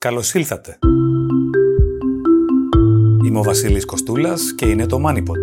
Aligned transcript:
Καλώς 0.00 0.34
ήλθατε. 0.34 0.78
Είμαι 3.24 3.38
ο 3.38 3.42
Βασίλης 3.42 3.84
Κοστούλας 3.84 4.54
και 4.54 4.66
είναι 4.66 4.86
το 4.86 5.02
MoneyPod. 5.06 5.42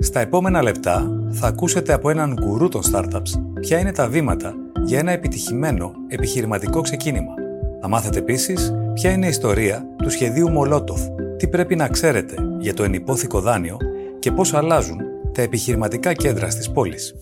Στα 0.00 0.20
επόμενα 0.20 0.62
λεπτά 0.62 1.10
θα 1.30 1.46
ακούσετε 1.46 1.92
από 1.92 2.10
έναν 2.10 2.34
γκουρού 2.34 2.68
των 2.68 2.82
startups 2.92 3.60
ποια 3.60 3.78
είναι 3.78 3.92
τα 3.92 4.08
βήματα 4.08 4.54
για 4.84 4.98
ένα 4.98 5.12
επιτυχημένο 5.12 5.92
επιχειρηματικό 6.08 6.80
ξεκίνημα. 6.80 7.34
Θα 7.80 7.88
μάθετε 7.88 8.18
επίσης 8.18 8.72
ποια 8.94 9.10
είναι 9.10 9.26
η 9.26 9.28
ιστορία 9.28 9.86
του 9.96 10.10
σχεδίου 10.10 10.50
Μολότοφ, 10.50 11.00
τι 11.36 11.48
πρέπει 11.48 11.76
να 11.76 11.88
ξέρετε 11.88 12.34
για 12.60 12.74
το 12.74 12.82
ενυπόθηκο 12.82 13.40
δάνειο 13.40 13.76
και 14.18 14.32
πώς 14.32 14.54
αλλάζουν 14.54 14.98
τα 15.32 15.42
επιχειρηματικά 15.42 16.12
κέντρα 16.12 16.50
στις 16.50 16.70
πόλεις. 16.70 17.14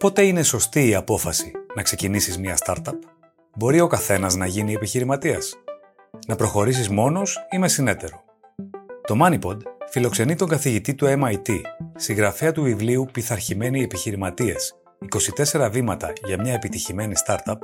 Πότε 0.00 0.22
είναι 0.22 0.42
σωστή 0.42 0.88
η 0.88 0.94
απόφαση 0.94 1.52
να 1.74 1.82
ξεκινήσεις 1.82 2.38
μια 2.38 2.58
startup? 2.64 2.98
Μπορεί 3.56 3.80
ο 3.80 3.86
καθένας 3.86 4.36
να 4.36 4.46
γίνει 4.46 4.72
επιχειρηματίας; 4.72 5.54
Να 6.26 6.36
προχωρήσεις 6.36 6.88
μόνος 6.88 7.38
ή 7.50 7.58
με 7.58 7.68
συνέτερο; 7.68 8.24
Το 9.06 9.16
MoneyPod 9.22 9.56
φιλοξενεί 9.90 10.34
τον 10.34 10.48
καθηγητή 10.48 10.94
του 10.94 11.06
MIT, 11.06 11.60
συγγραφέα 11.96 12.52
του 12.52 12.62
βιβλίου 12.62 13.08
«Πειθαρχημένοι 13.12 13.82
επιχειρηματίες 13.82 14.74
24 15.52 15.68
βήματα 15.70 16.12
για 16.24 16.40
μια 16.40 16.52
επιτυχημένη 16.52 17.14
startup», 17.26 17.58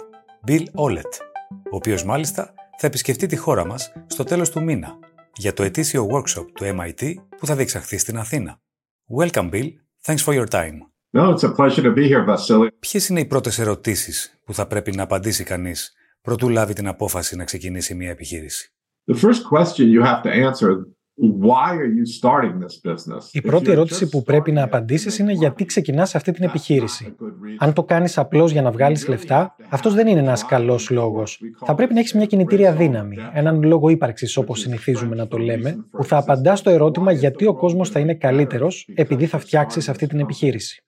Bill 0.46 0.64
Olet, 0.74 1.12
ο 1.50 1.76
οποίος 1.76 2.04
μάλιστα 2.04 2.54
θα 2.78 2.86
επισκεφτεί 2.86 3.26
τη 3.26 3.36
χώρα 3.36 3.66
μας 3.66 3.92
στο 4.06 4.24
τέλος 4.24 4.50
του 4.50 4.62
μήνα 4.62 4.98
για 5.36 5.52
το 5.52 5.62
ετήσιο 5.62 6.08
workshop 6.12 6.46
του 6.54 6.64
MIT 6.64 7.14
που 7.38 7.46
θα 7.46 7.54
διεξαχθεί 7.56 7.98
στην 7.98 8.18
Αθήνα. 8.18 8.60
Welcome 9.18 9.50
Bill, 9.50 9.68
thanks 10.04 10.24
for 10.24 10.34
your 10.34 10.48
time. 10.48 10.95
No, 11.16 11.24
it's 11.32 11.44
a 11.44 11.52
pleasure 11.58 11.82
to 11.82 11.92
be 11.94 12.08
here, 12.08 12.24
Vasily. 12.26 12.68
Ποιες 12.78 13.08
είναι 13.08 13.20
οι 13.20 13.26
πρώτες 13.26 13.58
ερωτήσεις 13.58 14.38
που 14.44 14.54
θα 14.54 14.66
πρέπει 14.66 14.96
να 14.96 15.02
απαντήσει 15.02 15.44
κανείς 15.44 15.92
προτού 16.20 16.48
λάβει 16.48 16.72
την 16.72 16.88
απόφαση 16.88 17.36
να 17.36 17.44
ξεκινήσει 17.44 17.94
μια 17.94 18.10
επιχείρηση; 18.10 18.72
The 19.12 19.14
first 19.14 19.42
question 19.52 19.84
you 19.94 20.02
have 20.02 20.22
to 20.22 20.30
answer 20.30 20.70
Why 21.18 21.70
are 21.76 21.92
you 21.98 22.04
starting 22.20 22.58
this 22.60 22.90
business? 22.90 23.28
Η 23.32 23.40
πρώτη 23.40 23.70
ερώτηση 23.70 24.08
που 24.08 24.22
πρέπει 24.22 24.52
να 24.52 24.62
απαντήσεις 24.62 25.18
είναι 25.18 25.32
γιατί 25.32 25.64
ξεκινάς 25.64 26.14
αυτή 26.14 26.32
την 26.32 26.44
επιχείρηση. 26.44 27.14
Αν 27.58 27.72
το 27.72 27.84
κάνεις 27.84 28.18
απλώς 28.18 28.52
για 28.52 28.62
να 28.62 28.70
βγάλεις 28.70 29.08
λεφτά, 29.08 29.56
αυτός 29.68 29.94
δεν 29.94 30.06
είναι 30.06 30.20
ένας 30.20 30.46
καλός 30.46 30.90
λόγος. 30.90 31.40
Θα 31.64 31.74
πρέπει 31.74 31.92
να 31.92 31.98
έχεις 31.98 32.14
μια 32.14 32.26
κινητήρια 32.26 32.72
δύναμη, 32.72 33.16
έναν 33.32 33.62
λόγο 33.62 33.88
ύπαρξης 33.88 34.36
όπως 34.36 34.60
συνηθίζουμε 34.60 35.14
να 35.14 35.28
το 35.28 35.38
λέμε, 35.38 35.76
που 35.90 36.04
θα 36.04 36.16
απαντάς 36.16 36.58
στο 36.58 36.70
ερώτημα 36.70 37.12
γιατί 37.12 37.46
ο 37.46 37.54
κόσμος 37.54 37.90
θα 37.90 38.00
είναι 38.00 38.14
καλύτερος 38.14 38.88
επειδή 38.94 39.26
θα 39.26 39.38
φτιάξεις 39.38 39.88
αυτή 39.88 40.06
την 40.06 40.20
επιχείρηση. 40.20 40.85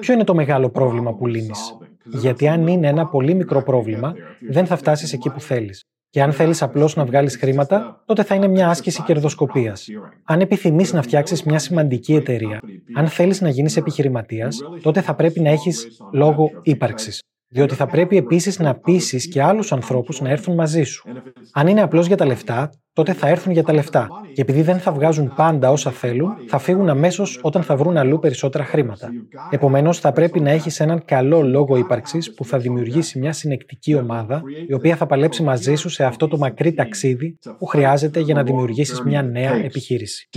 Ποιο 0.00 0.14
είναι 0.14 0.24
το 0.24 0.34
μεγάλο 0.34 0.70
πρόβλημα 0.70 1.14
που 1.14 1.26
λύνεις, 1.26 1.76
Γιατί 2.04 2.48
αν 2.48 2.66
είναι 2.66 2.88
ένα 2.88 3.06
πολύ 3.06 3.34
μικρό 3.34 3.62
πρόβλημα, 3.62 4.14
δεν 4.48 4.66
θα 4.66 4.76
φτάσεις 4.76 5.12
εκεί 5.12 5.30
που 5.30 5.40
θέλεις. 5.40 5.84
Και 6.10 6.22
αν 6.22 6.32
θέλεις 6.32 6.62
απλώς 6.62 6.96
να 6.96 7.04
βγάλεις 7.04 7.36
χρήματα, 7.36 8.02
τότε 8.04 8.22
θα 8.22 8.34
είναι 8.34 8.48
μια 8.48 8.68
άσκηση 8.68 9.02
κερδοσκοπίας. 9.02 9.88
Αν 10.24 10.40
επιθυμείς 10.40 10.92
να 10.92 11.02
φτιάξεις 11.02 11.42
μια 11.42 11.58
σημαντική 11.58 12.14
εταιρεία, 12.14 12.60
αν 12.94 13.06
θέλεις 13.06 13.40
να 13.40 13.48
γίνεις 13.48 13.76
επιχειρηματίας, 13.76 14.58
τότε 14.82 15.00
θα 15.00 15.14
πρέπει 15.14 15.40
να 15.40 15.50
έχεις 15.50 16.00
λόγο 16.12 16.50
ύπαρξης. 16.62 17.20
Διότι 17.52 17.74
θα 17.74 17.86
πρέπει 17.86 18.16
επίσης 18.16 18.58
να 18.58 18.74
πείσεις 18.74 19.28
και 19.28 19.42
άλλους 19.42 19.72
ανθρώπους 19.72 20.20
να 20.20 20.28
έρθουν 20.28 20.54
μαζί 20.54 20.82
σου. 20.82 21.08
Αν 21.52 21.66
είναι 21.66 21.82
απλώς 21.82 22.06
για 22.06 22.16
τα 22.16 22.26
λεφτά, 22.26 22.70
τότε 22.92 23.12
θα 23.12 23.28
έρθουν 23.28 23.52
για 23.52 23.62
τα 23.62 23.72
λεφτά. 23.72 24.08
Και 24.34 24.40
επειδή 24.40 24.62
δεν 24.62 24.78
θα 24.78 24.92
βγάζουν 24.92 25.32
πάντα 25.34 25.70
όσα 25.70 25.90
θέλουν, 25.90 26.34
θα 26.46 26.58
φύγουν 26.58 26.88
αμέσως 26.88 27.40
όταν 27.42 27.62
θα 27.62 27.76
βρουν 27.76 27.96
αλλού 27.96 28.18
περισσότερα 28.18 28.64
χρήματα. 28.64 29.10
Επομένως, 29.50 29.98
θα 29.98 30.12
πρέπει 30.12 30.40
να 30.40 30.50
έχεις 30.50 30.80
έναν 30.80 31.04
καλό 31.04 31.42
λόγο 31.42 31.76
ύπαρξης 31.76 32.34
που 32.34 32.44
θα 32.44 32.58
δημιουργήσει 32.58 33.18
μια 33.18 33.32
συνεκτική 33.32 33.94
ομάδα, 33.94 34.42
η 34.66 34.72
οποία 34.72 34.96
θα 34.96 35.06
παλέψει 35.06 35.42
μαζί 35.42 35.74
σου 35.74 35.88
σε 35.88 36.04
αυτό 36.04 36.28
το 36.28 36.38
μακρύ 36.38 36.74
ταξίδι 36.74 37.38
που 37.58 37.66
χρειάζεται 37.66 38.20
για 38.20 38.34
να 38.34 38.42
δημιουργήσεις 38.42 39.00
μια 39.02 39.22
νέα 39.22 39.54
επιχείρηση. 39.54 40.28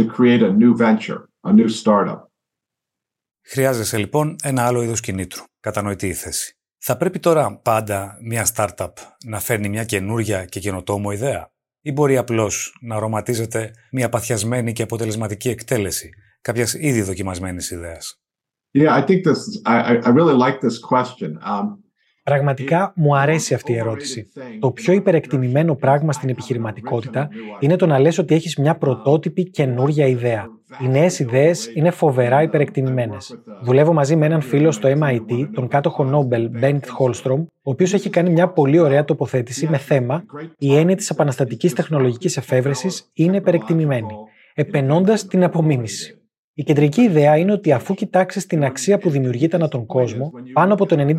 Χρειάζεσαι 3.46 3.98
λοιπόν 3.98 4.36
ένα 4.44 4.66
άλλο 4.66 4.82
είδος 4.82 5.00
κινήτρου. 5.00 5.44
Κατανοητή 5.60 6.08
η 6.08 6.14
θέση. 6.14 6.58
Θα 6.86 6.98
πρέπει 6.98 7.20
τώρα 7.20 7.60
πάντα 7.64 8.18
μια 8.22 8.48
startup 8.56 8.92
να 9.26 9.40
φέρνει 9.40 9.70
μια 9.70 9.84
καινούρια 9.84 10.46
και 10.46 10.60
καινοτόμο 10.60 11.12
ιδέα; 11.12 11.52
Ή 11.82 11.92
μπορεί 11.92 12.18
απλώς 12.18 12.78
να 12.82 12.96
αρωματίζεται 12.96 13.72
μια 13.92 14.10
παθιασμένη 14.10 14.74
και 14.74 14.84
αποτελεσματική 14.84 15.50
εκτέλεση 15.50 16.10
κάποιας 16.42 16.74
ήδη 16.74 17.02
δοκιμασμένης 17.02 17.72
ιδέας; 17.72 18.22
Yeah, 18.72 18.90
I 18.90 19.06
think 19.06 19.24
this, 19.24 19.62
I, 19.66 19.98
I 20.04 20.10
really 20.10 20.38
like 20.38 20.60
this 20.60 20.78
question. 20.92 21.32
Um, 21.52 21.83
Πραγματικά 22.24 22.94
μου 22.96 23.18
αρέσει 23.18 23.54
αυτή 23.54 23.72
η 23.72 23.78
ερώτηση. 23.78 24.28
Το 24.60 24.72
πιο 24.72 24.94
υπερεκτιμημένο 24.94 25.76
πράγμα 25.76 26.12
στην 26.12 26.30
επιχειρηματικότητα 26.30 27.30
είναι 27.60 27.76
το 27.76 27.86
να 27.86 28.00
λες 28.00 28.18
ότι 28.18 28.36
έχεις 28.36 28.58
μια 28.58 28.78
πρωτότυπη 28.78 29.50
καινούρια 29.50 30.06
ιδέα. 30.08 30.46
Οι 30.84 30.88
νέες 30.88 31.20
ιδέες 31.20 31.72
είναι 31.76 31.92
φοβερά 31.92 32.42
υπερεκτιμημένες. 32.42 33.40
Δουλεύω 33.64 33.94
μαζί 33.94 34.16
με 34.16 34.26
έναν 34.26 34.42
φίλο 34.42 34.72
στο 34.72 34.90
MIT, 35.00 35.50
τον 35.54 35.68
κάτοχο 35.68 36.04
Νόμπελ, 36.04 36.50
Bengt 36.62 36.80
Holstrom, 37.00 37.46
ο 37.64 37.72
οποίος 37.72 37.94
έχει 37.94 38.10
κάνει 38.10 38.30
μια 38.30 38.48
πολύ 38.48 38.80
ωραία 38.80 39.04
τοποθέτηση 39.04 39.68
με 39.68 39.78
θέμα 39.78 40.24
Η 40.58 40.76
έννοια 40.76 40.96
της 40.96 41.10
επαναστατικής 41.10 41.74
τεχνολογικής 41.74 42.38
εφεύρεσης 42.38 43.10
είναι 43.14 43.38
υπερεκτιμημένη, 43.38 44.14
επενώντας 44.54 45.28
την 45.28 45.44
απομίμηση. 45.44 46.23
Η 46.56 46.64
κεντρική 46.64 47.02
ιδέα 47.02 47.38
είναι 47.38 47.52
ότι 47.52 47.72
αφού 47.72 47.94
κοιτάξεις 47.94 48.46
την 48.46 48.64
αξία 48.64 48.98
που 48.98 49.10
δημιουργείται 49.10 49.56
ανά 49.56 49.68
τον 49.68 49.86
κόσμο, 49.86 50.32
πάνω 50.54 50.74
από 50.74 50.86
το 50.86 51.16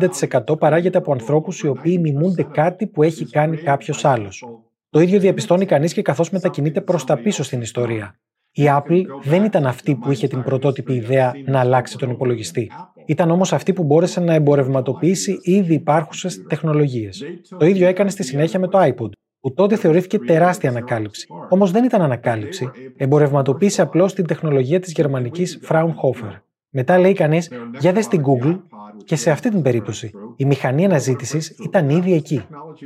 90% 0.49 0.59
παράγεται 0.59 0.97
από 0.97 1.11
ανθρώπους 1.11 1.59
οι 1.59 1.67
οποίοι 1.67 1.99
μιμούνται 2.01 2.43
κάτι 2.43 2.87
που 2.87 3.03
έχει 3.03 3.29
κάνει 3.29 3.57
κάποιος 3.57 4.05
άλλος. 4.05 4.45
Το 4.89 4.99
ίδιο 4.99 5.19
διαπιστώνει 5.19 5.65
κανείς 5.65 5.93
και 5.93 6.01
καθώς 6.01 6.29
μετακινείται 6.29 6.81
προς 6.81 7.03
τα 7.03 7.17
πίσω 7.17 7.43
στην 7.43 7.61
ιστορία. 7.61 8.19
Η 8.51 8.63
Apple 8.67 9.01
δεν 9.23 9.43
ήταν 9.43 9.65
αυτή 9.65 9.95
που 9.95 10.11
είχε 10.11 10.27
την 10.27 10.43
πρωτότυπη 10.43 10.93
ιδέα 10.93 11.33
να 11.45 11.59
αλλάξει 11.59 11.97
τον 11.97 12.09
υπολογιστή. 12.09 12.71
Ήταν 13.05 13.31
όμως 13.31 13.53
αυτή 13.53 13.73
που 13.73 13.83
μπόρεσε 13.83 14.19
να 14.19 14.33
εμπορευματοποιήσει 14.33 15.39
ήδη 15.41 15.73
υπάρχουσες 15.73 16.43
τεχνολογίες. 16.47 17.23
Το 17.57 17.65
ίδιο 17.65 17.87
έκανε 17.87 18.09
στη 18.09 18.23
συνέχεια 18.23 18.59
με 18.59 18.67
το 18.67 18.79
iPod, 18.81 19.09
που 19.45 19.53
τότε 19.53 19.75
θεωρήθηκε 19.75 20.19
τεράστια 20.19 20.69
ανακάλυψη. 20.69 21.27
Όμως 21.49 21.71
δεν 21.71 21.83
ήταν 21.83 22.01
ανακάλυψη. 22.01 22.69
Εμπορευματοποίησε 22.97 23.81
απλώς 23.81 24.13
την 24.13 24.25
τεχνολογία 24.27 24.79
της 24.79 24.91
γερμανικής 24.91 25.59
Fraunhofer. 25.69 26.39
Μετά 26.69 26.99
λέει 26.99 27.13
κανείς, 27.13 27.51
για 27.79 27.93
δες 27.93 28.05
στην 28.05 28.21
Google, 28.21 28.59
και 29.03 29.15
σε 29.15 29.31
αυτή 29.31 29.49
την 29.49 29.61
περίπτωση 29.61 30.11
η 30.35 30.45
μηχανή 30.45 30.85
αναζήτησης 30.85 31.49
ήταν 31.49 31.89
ήδη 31.89 32.13
εκεί. 32.13 32.45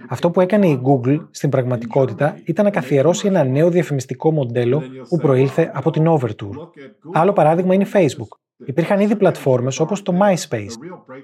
Αυτό 0.09 0.29
που 0.31 0.41
έκανε 0.41 0.67
η 0.67 0.81
Google 0.83 1.17
στην 1.31 1.49
πραγματικότητα 1.49 2.39
ήταν 2.45 2.65
να 2.65 2.71
καθιερώσει 2.71 3.27
ένα 3.27 3.43
νέο 3.43 3.69
διαφημιστικό 3.69 4.31
μοντέλο 4.31 4.83
που 5.09 5.17
προήλθε 5.17 5.71
από 5.73 5.91
την 5.91 6.05
Overture. 6.07 6.69
Άλλο 7.13 7.33
παράδειγμα 7.33 7.73
είναι 7.73 7.83
η 7.83 7.91
Facebook. 7.93 8.37
Υπήρχαν 8.65 8.99
ήδη 8.99 9.15
πλατφόρμες 9.15 9.79
όπως 9.79 10.01
το 10.01 10.13
MySpace. 10.21 10.73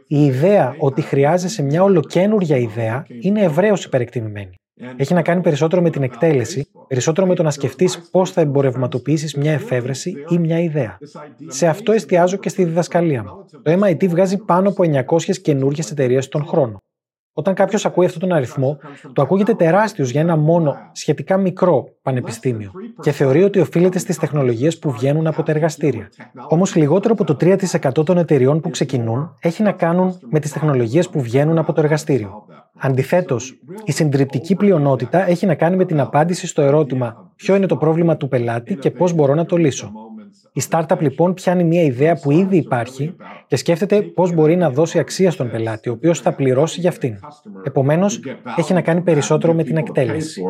Η 0.08 0.26
ιδέα 0.26 0.76
ότι 0.80 1.02
χρειάζεσαι 1.02 1.64
μια 1.64 1.84
ολοκένουργια 1.84 2.58
ιδέα 2.58 3.06
είναι 3.22 3.42
ευρέως 3.42 3.86
υπερεκτιμημένη. 3.86 4.56
Έχει 4.96 5.14
να 5.14 5.22
κάνει 5.22 5.42
περισσότερο 5.42 5.82
με 5.82 5.90
την 5.90 6.04
εκτέλεση, 6.04 6.68
περισσότερο 6.88 7.28
με 7.28 7.36
το 7.36 7.44
να 7.44 7.52
σκεφτείς 7.52 8.10
πώς 8.12 8.32
θα 8.32 8.42
εμπορευματοποιήσεις 8.42 9.36
μια 9.36 9.52
εφεύρεση 9.52 10.14
ή 10.30 10.38
μια 10.38 10.60
ιδέα. 10.60 10.98
Σε 11.48 11.68
αυτό 11.68 11.92
εστιάζω 11.92 12.38
και 12.38 12.50
στη 12.50 12.64
διδασκαλία 12.64 13.24
μου. 13.24 13.62
Το 13.64 13.86
MIT 13.86 14.08
βγάζει 14.08 14.38
πάνω 14.38 14.70
από 14.70 14.84
900 14.84 15.38
καινούργιες 15.42 15.92
εταιρείες 15.92 16.28
τον 16.28 16.46
χρόνο. 16.46 16.80
Όταν 17.38 17.54
κάποιος 17.54 17.86
ακούει 17.86 18.06
αυτόν 18.06 18.22
τον 18.22 18.32
αριθμό, 18.32 18.78
το 19.14 19.22
ακούγεται 19.22 19.54
τεράστιος 19.54 20.10
για 20.10 20.22
ένα 20.22 20.36
μόνο 20.36 20.76
σχετικά 20.92 21.38
μικρό 21.38 21.86
πανεπιστήμιο 22.02 22.72
και 23.02 23.12
θεωρεί 23.12 23.44
ότι 23.44 23.60
οφείλεται 23.60 24.00
στις 24.00 24.18
τεχνολογίες 24.18 24.80
που 24.80 24.92
βγαίνουν 24.92 25.28
από 25.28 25.44
τα 25.44 25.52
εργαστήρια. 25.52 26.10
Όμως, 26.48 26.76
λιγότερο 26.76 27.14
από 27.14 27.24
το 27.24 27.36
3% 27.36 28.06
των 28.06 28.18
εταιριών 28.18 28.60
που 28.60 28.70
ξεκινούν 28.70 29.36
έχει 29.40 29.64
να 29.64 29.72
κάνουν 29.72 30.20
με 30.30 30.40
τις 30.40 30.52
τεχνολογίες 30.52 31.10
που 31.10 31.22
βγαίνουν 31.22 31.58
από 31.58 31.74
το 31.74 31.82
εργαστήριο. 31.82 32.45
Αντιθέτως, 32.78 33.60
η 33.86 33.92
συντριπτική 33.92 34.56
πλειονότητα 34.56 35.28
έχει 35.30 35.46
να 35.46 35.56
κάνει 35.56 35.76
με 35.76 35.86
την 35.86 36.00
απάντηση 36.00 36.48
στο 36.48 36.62
ερώτημα 36.62 37.32
ποιο 37.36 37.56
είναι 37.56 37.66
το 37.66 37.78
πρόβλημα 37.78 38.18
του 38.18 38.28
πελάτη 38.28 38.76
και 38.76 38.92
πώς 38.92 39.14
μπορώ 39.14 39.36
να 39.36 39.46
το 39.46 39.58
λύσω; 39.58 39.92
Η 40.54 40.62
startup 40.70 40.98
λοιπόν 41.00 41.34
πιάνει 41.34 41.64
μια 41.64 41.84
ιδέα 41.84 42.16
που 42.16 42.32
ήδη 42.32 42.58
υπάρχει 42.58 43.16
και 43.48 43.56
σκέφτεται 43.56 44.02
πώς 44.02 44.34
μπορεί 44.34 44.56
να 44.56 44.70
δώσει 44.70 45.00
αξία 45.00 45.32
στον 45.32 45.50
πελάτη, 45.50 45.90
ο 45.90 45.92
οποίος 45.92 46.20
θα 46.20 46.34
πληρώσει 46.34 46.80
για 46.80 46.90
αυτήν. 46.90 47.20
Επομένως, 47.64 48.20
έχει 48.56 48.74
να 48.74 48.82
κάνει 48.82 49.02
περισσότερο 49.02 49.54
με 49.54 49.64
την 49.64 49.78
εκτέλεση. 49.78 50.44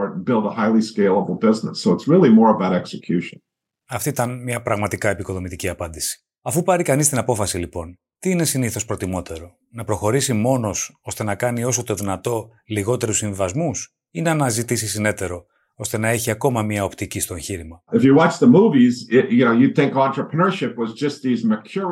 Αυτή 3.89 4.10
ήταν 4.10 4.44
μια 4.44 4.62
πραγματικά 4.62 5.10
επικοδομητική 5.10 5.69
απάντηση. 5.69 6.19
Αφού 6.42 6.63
πάρει 6.63 6.83
κανείς 6.83 7.10
την 7.10 7.18
απόφαση 7.18 7.57
λοιπόν, 7.57 8.00
τι 8.25 8.31
είναι 8.31 8.45
συνήθως 8.45 8.86
προτιμότερο, 8.86 9.56
να 9.72 9.83
προχωρήσει 9.83 10.33
μόνος 10.33 11.00
ώστε 11.01 11.24
να 11.24 11.36
κάνει 11.36 11.63
όσο 11.63 11.83
το 11.83 11.94
δυνατό 11.94 12.50
λιγότερους 12.68 13.18
συμβασμούς 13.18 13.95
ή 14.12 14.22
να 14.22 14.31
αναζητήσει 14.31 14.88
συνέτερο 14.88 15.45
ώστε 15.75 15.98
να 15.98 16.07
έχει 16.07 16.31
ακόμα 16.31 16.62
μία 16.62 16.83
οπτική 16.83 17.19
στο 17.19 17.33
εγχείρημα; 17.33 17.83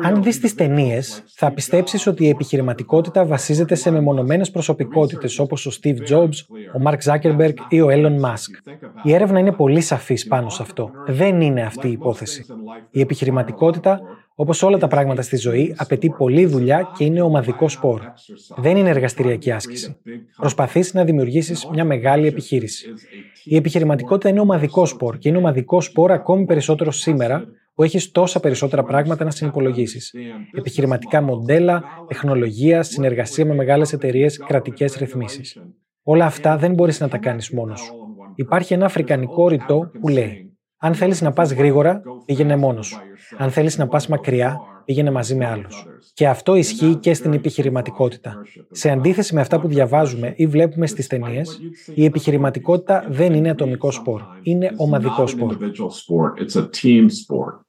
Αν 0.02 0.22
δεις 0.22 0.40
τις 0.40 0.54
ταινίες, 0.54 1.22
θα 1.26 1.52
πιστέψεις 1.52 2.06
ότι 2.06 2.24
η 2.24 2.28
επιχειρηματικότητα 2.28 3.26
βασίζεται 3.26 3.74
σε 3.74 3.90
μεμονωμένες 3.90 4.50
προσωπικότητες 4.50 5.38
όπως 5.38 5.66
ο 5.66 5.70
Steve 5.80 6.12
Jobs, 6.12 6.36
ο 6.76 6.82
Mark 6.84 6.98
Zuckerberg 6.98 7.54
ή 7.68 7.80
ο 7.80 7.88
Elon 7.90 8.20
Musk. 8.20 8.72
Η 9.02 9.14
έρευνα 9.14 9.38
είναι 9.38 9.52
πολύ 9.52 9.80
σαφής 9.80 10.26
πάνω 10.26 10.48
σε 10.48 10.62
αυτό. 10.62 10.90
Δεν 11.06 11.40
είναι 11.40 11.62
αυτή 11.62 11.88
η 11.88 11.92
υπόθεση. 11.92 12.44
Η 12.90 13.00
επιχειρηματικότητα 13.00 14.00
Όπως 14.36 14.62
όλα 14.62 14.78
τα 14.78 14.88
πράγματα 14.88 15.22
στη 15.22 15.36
ζωή, 15.36 15.74
απαιτεί 15.76 16.10
πολλή 16.10 16.46
δουλειά 16.46 16.90
και 16.96 17.04
είναι 17.04 17.20
ομαδικό 17.20 17.68
σπορ. 17.68 18.00
Δεν 18.56 18.76
είναι 18.76 18.88
εργαστηριακή 18.88 19.50
άσκηση. 19.50 19.96
Προσπαθείς 20.36 20.94
να 20.94 21.04
δημιουργήσεις 21.04 21.68
μια 21.72 21.84
μεγάλη 21.84 22.26
επιχείρηση. 22.26 22.86
Η 23.44 23.56
επιχειρηματικότητα 23.56 24.28
είναι 24.28 24.40
ομαδικό 24.40 24.86
σπορ 24.86 25.18
και 25.18 25.28
είναι 25.28 25.38
ομαδικό 25.38 25.80
σπορ 25.80 26.12
ακόμη 26.12 26.44
περισσότερο 26.44 26.90
σήμερα 26.90 27.44
που 27.74 27.82
έχεις 27.82 28.10
τόσα 28.10 28.40
περισσότερα 28.40 28.82
πράγματα 28.82 29.24
να 29.24 29.30
συνυπολογίσεις. 29.30 30.14
Επιχειρηματικά 30.52 31.22
μοντέλα, 31.22 31.82
τεχνολογία, 32.08 32.82
συνεργασία 32.82 33.46
με 33.46 33.54
μεγάλες 33.54 33.92
εταιρείες, 33.92 34.38
κρατικές 34.38 34.94
ρυθμίσεις. 34.94 35.58
Όλα 36.02 36.24
αυτά 36.24 36.56
δεν 36.56 36.74
μπορείς 36.74 37.00
να 37.00 37.08
τα 37.08 37.18
κάνεις 37.18 37.50
μόνος 37.50 37.80
σου. 37.80 37.94
Υπάρχει 38.34 38.74
ένα 38.74 38.84
αφρικανικό 38.84 39.48
ρητό 39.48 39.90
που 40.00 40.08
λέει 40.08 40.53
αν 40.84 40.94
θέλεις 40.94 41.20
να 41.20 41.32
πας 41.32 41.52
γρήγορα, 41.52 42.02
πήγαινε 42.24 42.56
μόνος 42.56 42.86
σου. 42.86 42.98
Αν 43.38 43.50
θέλεις 43.50 43.78
να 43.78 43.88
πας 43.88 44.06
μακριά, 44.06 44.60
πήγαινε 44.84 45.10
μαζί 45.10 45.34
με 45.34 45.46
άλλους. 45.46 45.86
Και 46.14 46.28
αυτό 46.28 46.54
ισχύει 46.54 46.94
και 46.94 47.14
στην 47.14 47.32
επιχειρηματικότητα. 47.32 48.36
Σε 48.70 48.90
αντίθεση 48.90 49.34
με 49.34 49.40
αυτά 49.40 49.60
που 49.60 49.68
διαβάζουμε 49.68 50.32
ή 50.36 50.46
βλέπουμε 50.46 50.86
στις 50.86 51.06
ταινίες, 51.06 51.60
η 51.94 52.04
επιχειρηματικότητα 52.04 53.06
δεν 53.08 53.34
είναι 53.34 53.50
ατομικό 53.50 53.90
σπορ. 53.90 54.22
Είναι 54.42 54.72
ομαδικό 54.76 55.26
σπορ. 55.26 55.56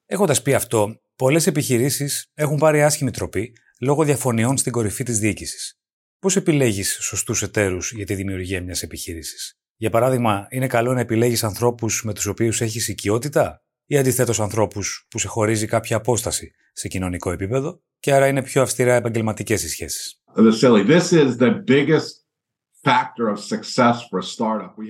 Έχοντας 0.05 0.41
πει 0.41 0.53
αυτό, 0.53 0.95
πολλές 1.15 1.47
επιχειρήσεις 1.47 2.31
έχουν 2.33 2.57
πάρει 2.57 2.83
άσχημη 2.83 3.11
τροπή 3.11 3.53
λόγω 3.81 4.03
διαφωνιών 4.03 4.57
στην 4.57 4.71
κορυφή 4.71 5.03
της 5.03 5.19
διοίκησης. 5.19 5.79
Πώς 6.19 6.35
επιλέγεις 6.35 6.97
σωστούς 7.01 7.41
εταίρους 7.41 7.91
για 7.91 8.05
τη 8.05 8.13
δημιουργία 8.15 8.61
μιας 8.61 8.81
επιχείρησης; 8.81 9.59
Για 9.77 9.89
παράδειγμα, 9.89 10.47
είναι 10.49 10.67
καλό 10.67 10.93
να 10.93 10.99
επιλέγεις 10.99 11.43
ανθρώπους 11.43 12.03
με 12.03 12.13
τους 12.13 12.25
οποίους 12.25 12.61
έχεις 12.61 12.87
οικειότητα 12.87 13.63
ή 13.85 13.97
αντιθέτως 13.97 14.39
ανθρώπους 14.39 15.05
που 15.09 15.19
σε 15.19 15.27
χωρίζει 15.27 15.65
κάποια 15.65 15.97
απόσταση 15.97 16.51
σε 16.73 16.87
κοινωνικό 16.87 17.31
επίπεδο 17.31 17.81
και 17.99 18.13
άρα 18.13 18.27
είναι 18.27 18.43
πιο 18.43 18.61
αυστηρά 18.61 18.93
επαγγελματικές 18.93 19.63
οι 19.63 19.69
σχέσεις; 19.69 20.21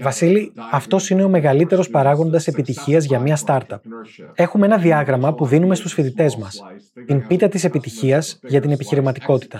Βασίλη, 0.01 0.51
αυτός 0.71 1.09
είναι 1.09 1.23
ο 1.23 1.29
μεγαλύτερος 1.29 1.89
παράγοντας 1.89 2.47
επιτυχίας 2.47 3.05
για 3.05 3.19
μια 3.19 3.37
startup. 3.45 3.79
Έχουμε 4.33 4.65
ένα 4.65 4.77
διάγραμμα 4.77 5.33
που 5.33 5.45
δίνουμε 5.45 5.75
στους 5.75 5.93
φοιτητές 5.93 6.35
μας. 6.35 6.63
Την 7.05 7.27
πίτα 7.27 7.47
της 7.47 7.63
επιτυχίας 7.63 8.39
για 8.43 8.61
την 8.61 8.71
επιχειρηματικότητα. 8.71 9.59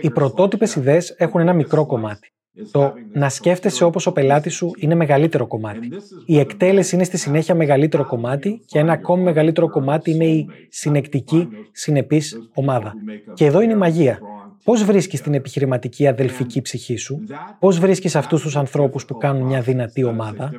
Οι 0.00 0.10
πρωτότυπες 0.10 0.74
ιδέες 0.74 1.14
έχουν 1.18 1.40
ένα 1.40 1.52
μικρό 1.52 1.86
κομμάτι. 1.86 2.32
Το 2.70 2.92
να 3.12 3.28
σκέφτεσαι 3.28 3.84
όπως 3.84 4.06
ο 4.06 4.12
πελάτης 4.12 4.54
σου 4.54 4.70
είναι 4.76 4.94
μεγαλύτερο 4.94 5.46
κομμάτι. 5.46 5.88
Η 6.26 6.38
εκτέλεση 6.38 6.94
είναι 6.94 7.04
στη 7.04 7.16
συνέχεια 7.16 7.54
μεγαλύτερο 7.54 8.06
κομμάτι 8.06 8.62
και 8.66 8.78
ένα 8.78 8.92
ακόμη 8.92 9.22
μεγαλύτερο 9.22 9.70
κομμάτι 9.70 10.10
είναι 10.10 10.24
η 10.24 10.46
συνεκτική, 10.68 11.48
συνεπής 11.72 12.50
ομάδα. 12.54 12.92
Και 13.34 13.44
εδώ 13.44 13.60
είναι 13.60 13.72
η 13.72 13.76
μαγεία. 13.76 14.18
Πώς 14.64 14.84
βρίσκεις 14.84 15.20
την 15.20 15.34
επιχειρηματική 15.34 16.06
αδελφική 16.06 16.60
ψυχή 16.60 16.96
σου, 16.96 17.24
πώς 17.58 17.78
βρίσκεις 17.78 18.16
αυτούς 18.16 18.42
τους 18.42 18.56
ανθρώπους 18.56 19.04
που 19.04 19.16
κάνουν 19.16 19.46
μια 19.46 19.60
δυνατή 19.60 20.04
ομάδα, 20.04 20.52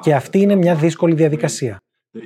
και 0.00 0.14
αυτή 0.14 0.40
είναι 0.40 0.54
μια 0.54 0.74
δύσκολη 0.74 1.14
διαδικασία. 1.14 1.76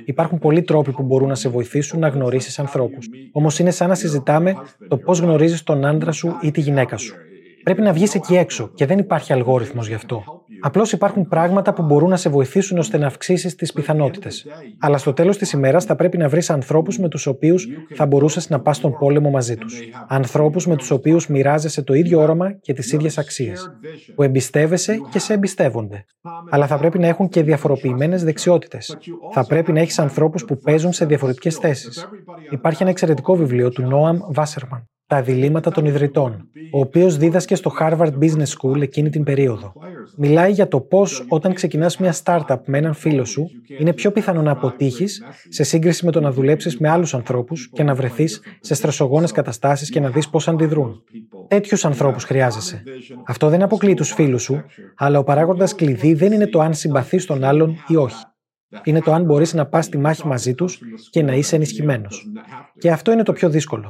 Υπάρχουν 0.05 0.39
πολλοί 0.39 0.61
τρόποι 0.61 0.91
που 0.91 1.03
μπορούν 1.03 1.27
να 1.27 1.35
σε 1.35 1.49
βοηθήσουν 1.49 1.99
να 1.99 2.07
γνωρίσεις 2.07 2.59
ανθρώπους. 2.59 3.09
Όμως 3.31 3.59
είναι 3.59 3.71
σαν 3.71 3.89
να 3.89 3.95
συζητάμε 3.95 4.55
το 4.87 4.97
πώς 4.97 5.19
γνωρίζεις 5.19 5.63
τον 5.63 5.85
άντρα 5.85 6.11
σου 6.11 6.37
ή 6.41 6.51
τη 6.51 6.61
γυναίκα 6.61 6.97
σου. 6.97 7.15
Πρέπει 7.63 7.81
να 7.81 7.93
βγεις 7.93 8.15
εκεί 8.15 8.35
έξω 8.35 8.71
και 8.75 8.85
δεν 8.85 8.97
υπάρχει 8.97 9.33
αλγόριθμος 9.33 9.87
γι' 9.87 9.93
αυτό. 9.93 10.23
Απλώς 10.61 10.91
υπάρχουν 10.91 11.27
πράγματα 11.27 11.73
που 11.73 11.83
μπορούν 11.83 12.09
να 12.09 12.17
σε 12.17 12.29
βοηθήσουν 12.29 12.77
ώστε 12.77 12.97
να 12.97 13.07
αυξήσεις 13.07 13.55
τις 13.55 13.73
πιθανότητες. 13.73 14.45
Αλλά 14.79 14.97
στο 14.97 15.13
τέλος 15.13 15.37
της 15.37 15.51
ημέρας 15.51 15.85
θα 15.85 15.95
πρέπει 15.95 16.17
να 16.17 16.29
βρεις 16.29 16.49
ανθρώπους 16.49 16.99
με 16.99 17.07
τους 17.07 17.25
οποίους 17.25 17.67
θα 17.95 18.05
μπορούσες 18.05 18.49
να 18.49 18.59
πας 18.59 18.77
στον 18.77 18.97
πόλεμο 18.97 19.29
μαζί 19.29 19.55
τους. 19.55 19.81
Ανθρώπους 20.07 20.67
με 20.67 20.75
τους 20.75 20.91
οποίους 20.91 21.27
μοιράζεσαι 21.27 21.81
το 21.81 21.93
ίδιο 21.93 22.19
όραμα 22.21 22.51
και 22.51 22.73
τις 22.73 22.91
ίδιες 22.91 23.17
αξίες. 23.17 23.71
Που 24.15 24.23
εμπιστεύεσαι 24.23 24.99
και 25.11 25.19
σε 25.19 25.33
εμπιστεύονται. 25.33 26.05
Αλλά 26.49 26.67
θα 26.67 26.77
πρέπει 26.77 26.99
να 26.99 27.07
έχουν 27.07 27.29
και 27.29 27.43
διαφοροποιημένες 27.43 28.23
δεξιότητες. 28.23 28.97
Θα 29.31 29.45
πρέπει 29.45 29.71
να 29.71 29.79
έχεις 29.79 29.99
ανθρώπους 29.99 30.45
που 30.45 30.57
παίζουν 30.57 30.93
σε 30.93 31.05
διαφορετικές 31.05 31.55
θέσεις. 31.55 32.07
Υπάρχει 32.49 32.81
ένα 32.81 32.91
εξαιρετικό 32.91 33.35
βιβλίο 33.35 33.69
του 33.69 33.81
Νόαμ 33.81 34.17
Βάσερμαν 34.29 34.87
τα 35.13 35.21
διλήμματα 35.21 35.71
των 35.71 35.85
ιδρυτών, 35.85 36.49
ο 36.71 36.79
οποίος 36.79 37.17
δίδασκε 37.17 37.55
στο 37.55 37.71
Harvard 37.79 38.11
Business 38.21 38.53
School 38.57 38.81
εκείνη 38.81 39.09
την 39.09 39.23
περίοδο. 39.23 39.73
Μιλάει 40.17 40.51
για 40.51 40.67
το 40.67 40.79
πώς 40.79 41.25
όταν 41.27 41.53
ξεκινάς 41.53 41.97
μια 41.97 42.15
startup 42.23 42.57
με 42.65 42.77
έναν 42.77 42.93
φίλο 42.93 43.25
σου, 43.25 43.49
είναι 43.79 43.93
πιο 43.93 44.11
πιθανό 44.11 44.41
να 44.41 44.51
αποτύχεις 44.51 45.23
σε 45.49 45.63
σύγκριση 45.63 46.05
με 46.05 46.11
το 46.11 46.19
να 46.19 46.31
δουλέψεις 46.31 46.77
με 46.77 46.89
άλλους 46.89 47.13
ανθρώπους 47.13 47.69
και 47.73 47.83
να 47.83 47.93
βρεθείς 47.93 48.41
σε 48.59 48.73
στρεσογόνες 48.73 49.31
καταστάσεις 49.31 49.89
και 49.89 49.99
να 49.99 50.09
δεις 50.09 50.29
πώς 50.29 50.47
αντιδρούν. 50.47 51.03
Τέτοιους 51.47 51.85
ανθρώπους 51.85 52.23
χρειάζεσαι. 52.23 52.83
Αυτό 53.25 53.49
δεν 53.49 53.61
αποκλείει 53.61 53.93
τους 53.93 54.13
φίλους 54.13 54.41
σου, 54.41 54.63
αλλά 54.95 55.19
ο 55.19 55.23
παράγοντας 55.23 55.75
κλειδί 55.75 56.13
δεν 56.13 56.31
είναι 56.31 56.47
το 56.47 56.59
αν 56.59 56.73
συμπαθείς 56.73 57.25
τον 57.25 57.43
άλλον 57.43 57.75
ή 57.87 57.95
όχι 57.95 58.23
είναι 58.83 58.99
το 58.99 59.13
αν 59.13 59.23
μπορείς 59.23 59.53
να 59.53 59.65
πας 59.65 59.85
στη 59.85 59.97
μάχη 59.97 60.27
μαζί 60.27 60.53
τους 60.53 60.79
και 61.09 61.23
να 61.23 61.33
είσαι 61.33 61.55
ενισχυμένος. 61.55 62.25
Και 62.83 62.91
αυτό 62.91 63.11
είναι 63.11 63.23
το 63.23 63.33
πιο 63.33 63.49
δύσκολο. 63.49 63.89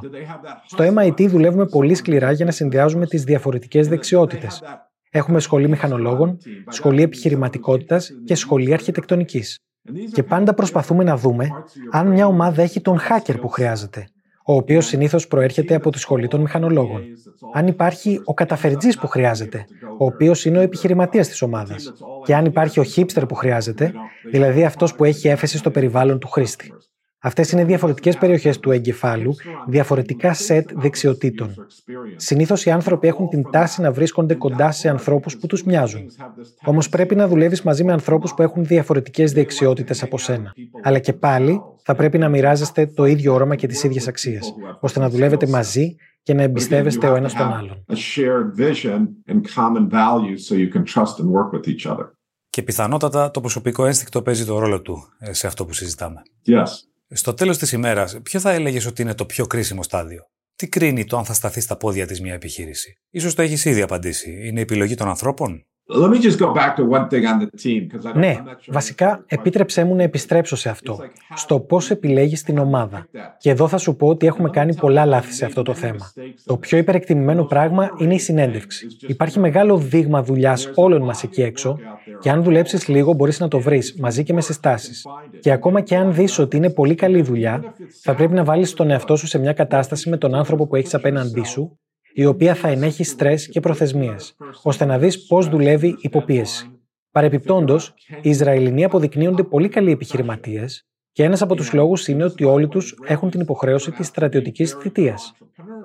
Στο 0.66 0.84
MIT 0.96 1.26
δουλεύουμε 1.28 1.66
πολύ 1.66 1.94
σκληρά 1.94 2.32
για 2.32 2.44
να 2.44 2.50
συνδυάζουμε 2.50 3.06
τις 3.06 3.24
διαφορετικές 3.24 3.88
δεξιότητες. 3.88 4.62
Έχουμε 5.10 5.40
σχολή 5.40 5.68
μηχανολόγων, 5.68 6.38
σχολή 6.68 7.02
επιχειρηματικότητας 7.02 8.10
και 8.24 8.34
σχολή 8.34 8.72
αρχιτεκτονικής. 8.72 9.58
Και 10.12 10.22
πάντα 10.22 10.54
προσπαθούμε 10.54 11.04
να 11.04 11.16
δούμε 11.16 11.48
αν 11.90 12.06
μια 12.06 12.26
ομάδα 12.26 12.62
έχει 12.62 12.80
τον 12.80 12.98
hacker 12.98 13.40
που 13.40 13.48
χρειάζεται, 13.48 14.06
ο 14.44 14.54
οποίος 14.54 14.86
συνήθως 14.86 15.26
προέρχεται 15.26 15.74
από 15.74 15.90
τη 15.90 15.98
σχολή 15.98 16.28
των 16.28 16.40
μηχανολόγων. 16.40 17.02
Αν 17.54 17.66
υπάρχει 17.66 18.20
ο 18.24 18.34
καταφερτζής 18.34 18.98
που 18.98 19.06
χρειάζεται, 19.06 19.64
ο 19.98 20.04
οποίος 20.04 20.44
είναι 20.44 20.58
ο 20.58 20.62
επιχειρηματίας 20.62 21.28
της 21.28 21.42
ομάδας. 21.42 21.92
Και 22.24 22.34
αν 22.34 22.44
υπάρχει 22.44 22.80
ο 22.80 22.84
hipster 22.96 23.28
που 23.28 23.34
χρειάζεται, 23.34 23.92
δηλαδή 24.30 24.64
αυτός 24.64 24.94
που 24.94 25.04
έχει 25.04 25.28
έφεση 25.28 25.58
στο 25.58 25.70
περιβάλλον 25.70 26.18
του 26.18 26.28
χρήστη. 26.28 26.72
Αυτές 27.26 27.52
είναι 27.52 27.64
διαφορετικές 27.64 28.16
περιοχές 28.18 28.60
του 28.60 28.70
εγκεφάλου, 28.70 29.34
διαφορετικά 29.66 30.34
σετ 30.34 30.70
δεξιοτήτων. 30.74 31.54
Συνήθως 32.16 32.64
οι 32.64 32.70
άνθρωποι 32.70 33.08
έχουν 33.08 33.28
την 33.28 33.50
τάση 33.50 33.80
να 33.80 33.92
βρίσκονται 33.92 34.34
κοντά 34.34 34.70
σε 34.70 34.88
ανθρώπους 34.88 35.36
που 35.36 35.46
τους 35.46 35.64
μοιάζουν. 35.64 36.10
Όμως 36.64 36.88
πρέπει 36.88 37.14
να 37.14 37.28
δουλεύεις 37.28 37.62
μαζί 37.62 37.84
με 37.84 37.92
ανθρώπους 37.92 38.34
που 38.34 38.42
έχουν 38.42 38.64
διαφορετικές 38.64 39.32
δεξιότητες 39.32 40.02
από 40.02 40.18
σένα. 40.18 40.52
Αλλά 40.82 40.98
και 40.98 41.12
πάλι 41.12 41.60
θα 41.82 41.94
πρέπει 41.94 42.18
να 42.18 42.28
μοιράζεστε 42.28 42.86
το 42.86 43.04
ίδιο 43.04 43.34
όραμα 43.34 43.54
και 43.54 43.66
τις 43.66 43.82
ίδιες 43.82 44.08
αξίες, 44.08 44.54
ώστε 44.80 45.00
να 45.00 45.08
δουλεύετε 45.08 45.46
μαζί 45.46 45.96
και 46.22 46.34
να 46.34 46.42
εμπιστεύεστε 46.42 47.08
ο 47.08 47.14
ένας 47.14 47.34
τον 47.34 47.52
άλλον. 47.52 47.84
Και 52.48 52.62
πιθανότατα 52.62 53.30
το 53.30 53.40
προσωπικό 53.40 53.86
ένστικτο 53.86 54.22
παίζει 54.22 54.44
το 54.44 54.58
ρόλο 54.58 54.80
του 54.80 54.98
ε, 55.18 55.32
σε 55.32 55.46
αυτό 55.46 55.64
που 55.64 55.72
συζητάμε. 55.72 56.22
Yes. 56.46 56.93
Στο 57.08 57.34
τέλος 57.34 57.58
της 57.58 57.72
ημέρας, 57.72 58.20
ποιο 58.22 58.40
θα 58.40 58.52
έλεγες 58.52 58.86
ότι 58.86 59.02
είναι 59.02 59.14
το 59.14 59.26
πιο 59.26 59.46
κρίσιμο 59.46 59.82
στάδιο; 59.82 60.30
Τι 60.56 60.68
κρίνει 60.68 61.04
το 61.04 61.18
αν 61.18 61.24
θα 61.24 61.34
σταθεί 61.34 61.60
στα 61.60 61.76
πόδια 61.76 62.06
της 62.06 62.20
μια 62.20 62.34
επιχείρηση; 62.34 62.98
Ίσως 63.10 63.34
το 63.34 63.42
έχεις 63.42 63.64
ήδη 63.64 63.82
απαντήσει. 63.82 64.46
Είναι 64.46 64.58
η 64.58 64.62
επιλογή 64.62 64.94
των 64.94 65.08
ανθρώπων; 65.08 65.66
Ναι, 68.14 68.36
βασικά 68.66 69.24
επίτρεψέ 69.26 69.84
μου 69.84 69.94
να 69.94 70.02
επιστρέψω 70.02 70.56
σε 70.56 70.68
αυτό, 70.68 70.98
στο 71.34 71.60
πώς 71.60 71.90
επιλέγεις 71.90 72.42
την 72.42 72.58
ομάδα. 72.58 73.06
Και 73.38 73.50
εδώ 73.50 73.68
θα 73.68 73.76
σου 73.76 73.96
πω 73.96 74.06
ότι 74.06 74.26
έχουμε 74.26 74.50
κάνει 74.50 74.74
πολλά 74.74 75.04
λάθη 75.04 75.32
σε 75.32 75.44
αυτό 75.44 75.62
το 75.62 75.74
θέμα. 75.74 76.12
Το 76.44 76.56
πιο 76.56 76.78
υπερεκτιμημένο 76.78 77.44
πράγμα 77.44 77.90
είναι 77.98 78.14
η 78.14 78.18
συνέντευξη. 78.18 78.86
Υπάρχει 79.06 79.38
μεγάλο 79.38 79.76
δείγμα 79.76 80.22
δουλειάς 80.22 80.70
όλων 80.74 81.02
μας 81.02 81.22
εκεί 81.22 81.42
έξω, 81.42 81.78
και 82.20 82.30
αν 82.30 82.42
δουλέψεις 82.42 82.88
λίγο, 82.88 83.12
μπορείς 83.12 83.40
να 83.40 83.48
το 83.48 83.60
βρεις 83.60 83.94
μαζί 84.00 84.22
και 84.22 84.32
με 84.32 84.40
συστάσεις. 84.40 85.06
Και 85.40 85.50
ακόμα 85.50 85.80
και 85.80 85.96
αν 85.96 86.14
δεις 86.14 86.38
ότι 86.38 86.56
είναι 86.56 86.70
πολύ 86.70 86.94
καλή 86.94 87.22
δουλειά, 87.22 87.74
θα 88.02 88.14
πρέπει 88.14 88.34
να 88.34 88.44
βάλεις 88.44 88.72
τον 88.72 88.90
εαυτό 88.90 89.16
σου 89.16 89.26
σε 89.26 89.38
μια 89.38 89.52
κατάσταση 89.52 90.08
με 90.10 90.16
τον 90.16 90.34
άνθρωπο 90.34 90.66
που 90.66 90.76
έχεις 90.76 90.94
απέναντί 90.94 91.44
σου 91.44 91.78
η 92.14 92.24
οποία 92.24 92.54
θα 92.54 92.68
ενέχει 92.68 93.04
στρες 93.04 93.48
και 93.48 93.60
προθεσμίες, 93.60 94.36
ώστε 94.62 94.84
να 94.84 94.98
δεις 94.98 95.26
πώς 95.26 95.48
δουλεύει 95.48 95.96
υποπίεση. 96.00 96.80
Παρεπιπτόντως, 97.10 97.94
οι 98.22 98.28
Ισραηλινοί 98.28 98.84
αποδεικνύονται 98.84 99.42
πολύ 99.42 99.68
καλοί 99.68 99.90
επιχειρηματίες 99.90 100.86
και 101.14 101.22
ένας 101.22 101.42
από 101.42 101.54
τους 101.54 101.72
λόγους 101.72 102.08
είναι 102.08 102.24
ότι 102.24 102.44
όλοι 102.44 102.68
τους 102.68 102.98
έχουν 103.06 103.30
την 103.30 103.40
υποχρέωση 103.40 103.90
της 103.90 104.06
στρατιωτικής 104.06 104.72
θητείας. 104.72 105.34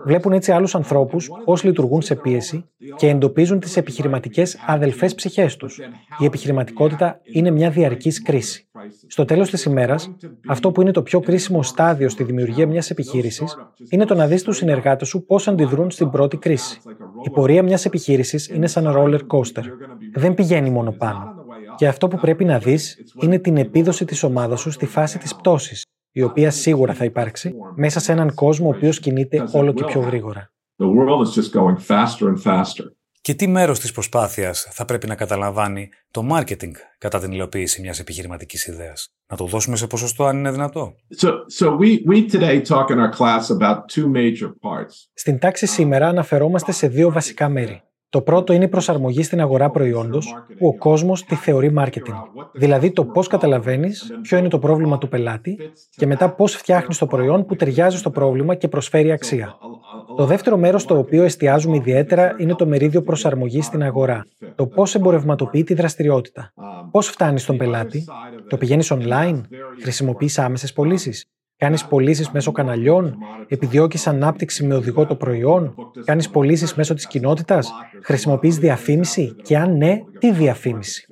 Βλέπουν 0.05 0.31
έτσι 0.31 0.51
άλλους 0.51 0.75
ανθρώπους 0.75 1.29
πώς 1.45 1.63
λειτουργούν 1.63 2.01
σε 2.01 2.15
πίεση 2.15 2.65
και 2.95 3.07
εντοπίζουν 3.07 3.59
τις 3.59 3.77
επιχειρηματικές 3.77 4.57
αδελφές 4.67 5.15
ψυχές 5.15 5.55
τους. 5.55 5.79
Η 6.19 6.25
επιχειρηματικότητα 6.25 7.19
είναι 7.24 7.51
μια 7.51 7.69
διαρκής 7.69 8.21
κρίση. 8.21 8.67
Στο 9.07 9.25
τέλος 9.25 9.50
της 9.50 9.63
ημέρας, 9.63 10.12
αυτό 10.48 10.71
που 10.71 10.81
είναι 10.81 10.91
το 10.91 11.01
πιο 11.01 11.19
κρίσιμο 11.19 11.63
στάδιο 11.63 12.09
στη 12.09 12.24
δημιουργία 12.24 12.67
μιας 12.67 12.89
επιχείρησης 12.89 13.57
είναι 13.89 14.05
το 14.05 14.15
να 14.15 14.27
δεις 14.27 14.43
τους 14.43 14.57
συνεργάτες 14.57 15.07
σου 15.07 15.25
πώς 15.25 15.48
αντιδρούν 15.48 15.91
στην 15.91 16.09
πρώτη 16.09 16.38
κρίση. 16.38 16.79
Η 17.25 17.29
πορεία 17.29 17.63
μιας 17.63 17.86
επιχείρησης 17.86 18.48
είναι 18.48 18.67
σαν 18.67 18.93
roller 18.95 19.19
coaster. 19.27 19.63
Δεν 20.13 20.33
πηγαίνει 20.33 20.69
μόνο 20.69 20.91
πάνω. 20.91 21.38
Και 21.75 21.88
αυτό 21.88 22.08
που 22.08 22.18
πρέπει 22.18 22.46
να 22.46 22.60
δεις 22.60 22.98
είναι 23.22 23.39
την 23.39 23.58
επίδοση 23.58 24.06
της 24.06 24.24
ομάδας 24.24 24.60
σου 24.60 24.72
στη 24.72 24.86
φάση 24.86 25.18
της 25.18 25.36
πτώσης, 25.36 25.84
η 26.12 26.22
οποία 26.22 26.51
σίγουρα 26.51 26.94
θα 26.94 27.06
υπάρξει 27.06 27.54
μέσα 27.75 28.00
σε 28.00 28.12
έναν 28.12 28.34
κόσμο 28.34 28.68
ο 28.68 28.74
οποίος 28.75 29.00
κινείται 29.00 29.44
όλο 29.51 29.74
και 29.74 29.84
πιο 29.86 30.01
γρήγορα. 30.01 30.51
Και 33.22 33.34
τι 33.34 33.48
μέρος 33.48 33.80
της 33.80 33.92
προσπάθειας 33.92 34.68
θα 34.72 34.86
πρέπει 34.86 35.08
να 35.08 35.16
καταλαμβάνει 35.16 35.89
το 36.12 36.28
marketing 36.32 36.72
κατά 36.98 37.20
την 37.20 37.32
υλοποίηση 37.32 37.82
μιας 37.82 38.00
επιχειρηματικής 38.00 38.68
ιδέας; 38.68 39.08
Να 39.28 39.38
το 39.38 39.46
δώσουμε 39.46 39.75
σε 39.75 39.88
ποσοστό 39.88 40.25
αν 40.25 40.38
είναι 40.38 40.51
δυνατό; 40.51 40.96
Στην 45.13 45.39
τάξη 45.39 45.66
σήμερα 45.66 46.08
αναφερόμαστε 46.08 46.72
σε 46.72 46.88
δύο 46.88 47.12
βασικά 47.12 47.50
μέρη. 47.50 47.84
Το 48.12 48.22
πρώτο 48.22 48.54
είναι 48.54 48.63
η 48.63 48.68
προσαρμογή 48.68 49.24
στην 49.24 49.42
αγορά 49.42 49.70
προϊόντος 49.70 50.36
που 50.58 50.68
ο 50.68 50.78
κόσμος 50.78 51.24
τη 51.25 51.36
θεωρεί 51.36 51.74
marketing. 51.78 52.24
Δηλαδή 52.54 52.92
το 52.92 53.06
πώς 53.06 53.28
καταλαβαίνεις 53.28 54.12
ποιο 54.22 54.38
είναι 54.38 54.48
το 54.48 54.60
πρόβλημα 54.60 54.98
του 54.98 55.08
πελάτη 55.08 55.58
και 55.96 56.06
μετά 56.06 56.30
πώς 56.30 56.56
φτιάχνεις 56.56 56.98
το 56.98 57.06
προϊόν 57.06 57.46
που 57.46 57.56
ταιριάζει 57.56 57.98
στο 57.98 58.10
πρόβλημα 58.10 58.56
και 58.56 58.68
προσφέρει 58.68 59.12
αξία. 59.12 59.58
Το 60.18 60.25
δεύτερο 60.25 60.58
μέρος 60.58 60.82
στο 60.82 60.98
οποίο 60.98 61.24
εστιάζουμε 61.24 61.75
ιδιαίτερα 61.75 62.36
είναι 62.38 62.56
το 62.56 62.66
μερίδιο 62.66 63.01
προσαρμογής 63.01 63.66
στην 63.66 63.84
αγορά. 63.84 64.25
Το 64.56 64.68
πώς 64.68 64.96
εμπορευματοποιεί 64.96 65.63
τη 65.63 65.74
δραστηριότητα. 65.74 66.54
Πώς 66.92 67.08
φτάνει 67.08 67.39
στον 67.39 67.58
πελάτη, 67.58 68.06
το 68.50 68.58
πηγαίνεις 68.58 68.94
online, 68.94 69.42
χρησιμοποιείς 69.82 70.39
άμεσες 70.39 70.74
πωλήσεις, 70.74 71.25
Κάνεις 71.60 71.86
πωλήσεις 71.86 72.32
μέσω 72.32 72.51
καναλιών, 72.51 73.18
επιδιώκεις 73.48 74.08
ανάπτυξη 74.08 74.66
με 74.66 74.75
οδηγό 74.75 75.06
το 75.06 75.16
προϊόν, 75.16 75.75
κάνεις 76.06 76.30
πωλήσεις 76.30 76.75
μέσω 76.75 76.94
της 76.94 77.08
κοινότητας, 77.08 77.72
χρησιμοποιείς 78.04 78.58
διαφήμιση 78.58 79.36
και 79.44 79.58
αν 79.58 79.78
ναι, 79.78 80.01
τι 80.20 80.32
διαφήμιση. 80.32 81.08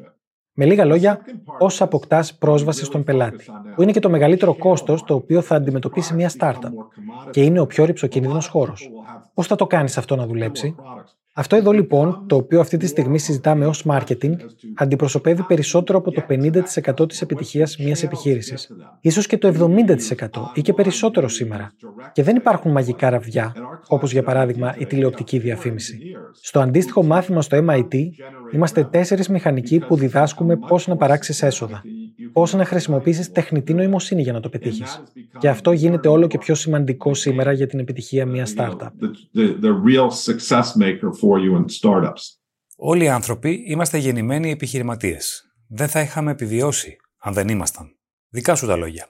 Με 0.53 0.65
λίγα 0.65 0.85
λόγια, 0.85 1.19
πώς 1.57 1.81
αποκτάς 1.81 2.35
πρόσβαση 2.35 2.85
στον 2.85 3.03
πελάτη, 3.03 3.45
που 3.75 3.81
είναι 3.81 3.91
και 3.91 3.99
το 3.99 4.09
μεγαλύτερο 4.09 4.55
κόστος 4.55 5.03
το 5.03 5.13
οποίο 5.13 5.41
θα 5.41 5.55
αντιμετωπίσει 5.55 6.13
μια 6.13 6.31
startup 6.39 6.71
και 7.29 7.43
είναι 7.43 7.59
ο 7.59 7.65
πιο 7.65 7.85
ρηψοκίνδυνος 7.85 8.47
χώρος. 8.47 8.89
Πώς 9.33 9.47
θα 9.47 9.55
το 9.55 9.67
κάνεις 9.67 9.97
αυτό 9.97 10.15
να 10.15 10.25
δουλέψει, 10.25 10.75
αυτό 11.39 11.55
εδώ 11.55 11.71
λοιπόν, 11.71 12.23
το 12.27 12.35
οποίο 12.35 12.59
αυτή 12.59 12.77
τη 12.77 12.87
στιγμή 12.87 13.19
συζητάμε 13.19 13.65
ως 13.65 13.85
marketing, 13.89 14.35
αντιπροσωπεύει 14.75 15.43
περισσότερο 15.43 15.97
από 15.97 16.11
το 16.11 16.23
50% 17.01 17.07
της 17.07 17.21
επιτυχίας 17.21 17.77
μιας 17.77 18.03
επιχείρησης. 18.03 18.71
Ίσως 19.01 19.27
και 19.27 19.37
το 19.37 19.47
70% 19.47 20.51
ή 20.53 20.61
και 20.61 20.73
περισσότερο 20.73 21.27
σήμερα. 21.27 21.71
Και 22.11 22.23
δεν 22.23 22.35
υπάρχουν 22.35 22.71
μαγικά 22.71 23.09
ραβδιά, 23.09 23.53
όπως 23.87 24.11
για 24.11 24.23
παράδειγμα 24.23 24.75
η 24.77 24.85
τηλεοπτική 24.85 25.39
διαφήμιση. 25.39 25.99
Στο 26.41 26.59
αντίστοιχο 26.59 27.03
μάθημα 27.03 27.41
στο 27.41 27.65
MIT, 27.69 27.95
είμαστε 28.53 28.83
τέσσερις 28.83 29.29
μηχανικοί 29.29 29.79
που 29.79 29.95
διδάσκουμε 29.95 30.55
πώς 30.55 30.87
να 30.87 30.95
παράξεις 30.95 31.43
έσοδα 31.43 31.83
πώς 32.37 32.53
να 32.53 32.65
χρησιμοποιήσεις 32.65 33.31
τεχνητή 33.31 33.73
νοημοσύνη 33.73 34.21
για 34.21 34.33
να 34.33 34.39
το 34.39 34.49
πετύχεις. 34.49 35.03
Και 35.39 35.49
αυτό 35.49 35.71
γίνεται 35.71 36.07
όλο 36.07 36.27
και 36.27 36.37
πιο 36.37 36.55
σημαντικό 36.55 37.13
σήμερα 37.13 37.51
για 37.51 37.67
την 37.67 37.79
επιτυχία 37.79 38.25
μιας 38.25 38.53
startup. 38.57 38.89
Όλοι 42.75 43.03
οι 43.03 43.09
άνθρωποι 43.09 43.63
είμαστε 43.67 43.97
γεννημένοι 43.97 44.51
επιχειρηματίες. 44.51 45.51
Δεν 45.67 45.87
θα 45.87 45.99
είχαμε 45.99 46.31
επιβιώσει 46.31 46.95
αν 47.17 47.33
δεν 47.33 47.47
ήμασταν. 47.47 47.95
Δικά 48.29 48.55
σου 48.55 48.65
τα 48.65 48.75
λόγια. 48.75 49.07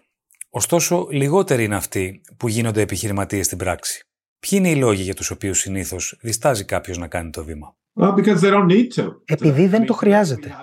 Ωστόσο, 0.50 1.08
λιγότεροι 1.12 1.64
είναι 1.64 1.76
αυτοί 1.76 2.22
που 2.38 2.48
γίνονται 2.48 2.82
επιχειρηματίες 2.82 3.46
στην 3.46 3.58
πράξη. 3.58 4.07
Ποιοι 4.40 4.60
είναι 4.62 4.70
οι 4.70 4.76
λόγοι 4.76 5.02
για 5.02 5.14
τους 5.14 5.30
οποίους 5.30 5.60
συνήθως 5.60 6.18
διστάζει 6.22 6.66
κάποιος 6.66 6.98
να 6.98 7.08
κάνει 7.08 7.30
το 7.30 7.44
βήμα; 7.44 7.76
Επειδή 9.26 9.68
δεν 9.68 9.86
το 9.86 9.94
χρειάζεται. 9.94 10.56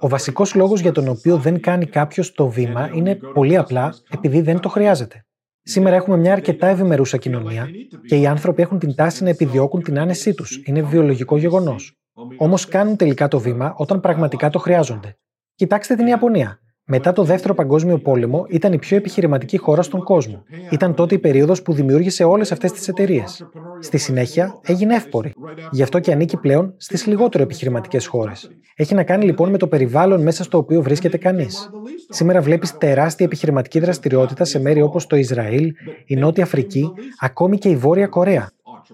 Ο 0.00 0.08
βασικός 0.08 0.54
λόγος 0.54 0.80
για 0.80 0.92
τον 0.92 1.08
οποίο 1.08 1.36
δεν 1.36 1.60
κάνει 1.60 1.86
κάποιος 1.86 2.32
το 2.32 2.48
βήμα 2.48 2.90
είναι 2.94 3.14
πολύ 3.14 3.56
απλά 3.56 3.94
επειδή 4.10 4.40
δεν 4.40 4.60
το 4.60 4.68
χρειάζεται. 4.68 5.26
Σήμερα 5.62 5.96
έχουμε 5.96 6.16
μια 6.16 6.32
αρκετά 6.32 6.66
ευημερούσα 6.66 7.16
κοινωνία 7.16 7.68
και 8.06 8.16
οι 8.16 8.26
άνθρωποι 8.26 8.62
έχουν 8.62 8.78
την 8.78 8.94
τάση 8.94 9.22
να 9.22 9.28
επιδιώκουν 9.28 9.82
την 9.82 9.98
άνεσή 9.98 10.34
τους. 10.34 10.60
Είναι 10.64 10.82
βιολογικό 10.82 11.36
γεγονός. 11.36 11.96
Όμως 12.36 12.66
κάνουν 12.66 12.96
τελικά 12.96 13.28
το 13.28 13.38
βήμα 13.38 13.74
όταν 13.76 14.00
πραγματικά 14.00 14.50
το 14.50 14.58
χρειάζονται. 14.58 15.18
Κοιτάξτε 15.54 15.94
την 15.94 16.06
Ιαπωνία. 16.06 16.60
Μετά 16.88 17.12
το 17.12 17.22
Δεύτερο 17.22 17.54
Παγκόσμιο 17.54 17.98
Πόλεμο, 17.98 18.46
ήταν 18.48 18.72
η 18.72 18.78
πιο 18.78 18.96
επιχειρηματική 18.96 19.56
χώρα 19.58 19.82
στον 19.82 20.02
κόσμο. 20.02 20.42
Ήταν 20.70 20.94
τότε 20.94 21.14
η 21.14 21.18
περίοδος 21.18 21.62
που 21.62 21.72
δημιούργησε 21.72 22.24
όλες 22.24 22.52
αυτές 22.52 22.72
τις 22.72 22.88
εταιρείες. 22.88 23.46
Στη 23.80 23.98
συνέχεια 23.98 24.58
έγινε 24.62 24.94
εύπορη. 24.94 25.32
Γι' 25.70 25.82
αυτό 25.82 25.98
και 25.98 26.12
ανήκει 26.12 26.36
πλέον 26.36 26.74
στις 26.76 27.06
λιγότερο 27.06 27.42
επιχειρηματικές 27.42 28.06
χώρες. 28.06 28.50
Έχει 28.76 28.94
να 28.94 29.02
κάνει 29.02 29.24
λοιπόν 29.24 29.50
με 29.50 29.58
το 29.58 29.66
περιβάλλον 29.66 30.22
μέσα 30.22 30.44
στο 30.44 30.58
οποίο 30.58 30.82
βρίσκεται 30.82 31.16
κανείς. 31.16 31.70
Σήμερα 32.08 32.40
βλέπεις 32.40 32.76
τεράστια 32.78 33.26
επιχειρηματική 33.26 33.78
δραστηριότητα 33.80 34.44
σε 34.44 34.60
μέρη 34.60 34.82
όπως 34.82 35.06
το 35.06 35.16
Ισραήλ, 35.16 35.72
η 36.06 36.16
Νότια 36.16 36.44
Αφρική, 36.44 36.92
ακόμη 37.20 37.58
και 37.58 37.68
η 37.68 37.76
Βόρεια 37.76 38.06
Κορέα. 38.06 38.50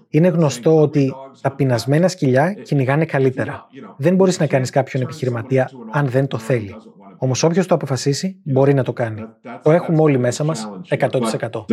Είναι 0.09 0.27
γνωστό 0.27 0.81
ότι 0.81 1.13
τα 1.41 1.51
πεινασμένα 1.55 2.07
σκυλιά 2.07 2.53
κυνηγάνε 2.53 3.05
καλύτερα. 3.05 3.67
Δεν 3.97 4.15
μπορείς 4.15 4.39
να 4.39 4.47
κάνεις 4.47 4.69
κάποιον 4.69 5.03
επιχειρηματία 5.03 5.69
αν 5.91 6.07
δεν 6.07 6.27
το 6.27 6.37
θέλει. 6.37 6.75
Όμως 7.23 7.43
όποιος 7.43 7.67
το 7.67 7.75
αποφασίσει 7.75 8.41
μπορεί 8.43 8.73
να 8.73 8.83
το 8.83 8.93
κάνει. 8.93 9.21
Το 9.63 9.71
έχουμε 9.71 10.01
όλοι 10.01 10.17
μέσα 10.17 10.43
μας 10.43 10.69
100%. 10.89 11.65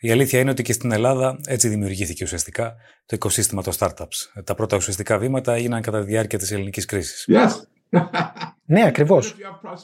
Η 0.00 0.10
αλήθεια 0.10 0.40
είναι 0.40 0.50
ότι 0.50 0.62
και 0.62 0.72
στην 0.72 0.92
Ελλάδα 0.92 1.38
έτσι 1.46 1.68
δημιουργήθηκε 1.68 2.24
ουσιαστικά 2.24 2.74
το 3.06 3.16
οικοσύστημα 3.16 3.62
των 3.62 3.72
startups. 3.78 4.42
Τα 4.44 4.54
πρώτα 4.54 4.76
ουσιαστικά 4.76 5.18
βήματα 5.18 5.54
έγιναν 5.54 5.82
κατά 5.82 6.00
τη 6.00 6.06
διάρκεια 6.06 6.38
της 6.38 6.52
ελληνικής 6.52 6.84
κρίσης. 6.84 7.28
Yes. 7.28 7.50
Ναι, 8.64 8.84
ακριβώς. 8.86 9.34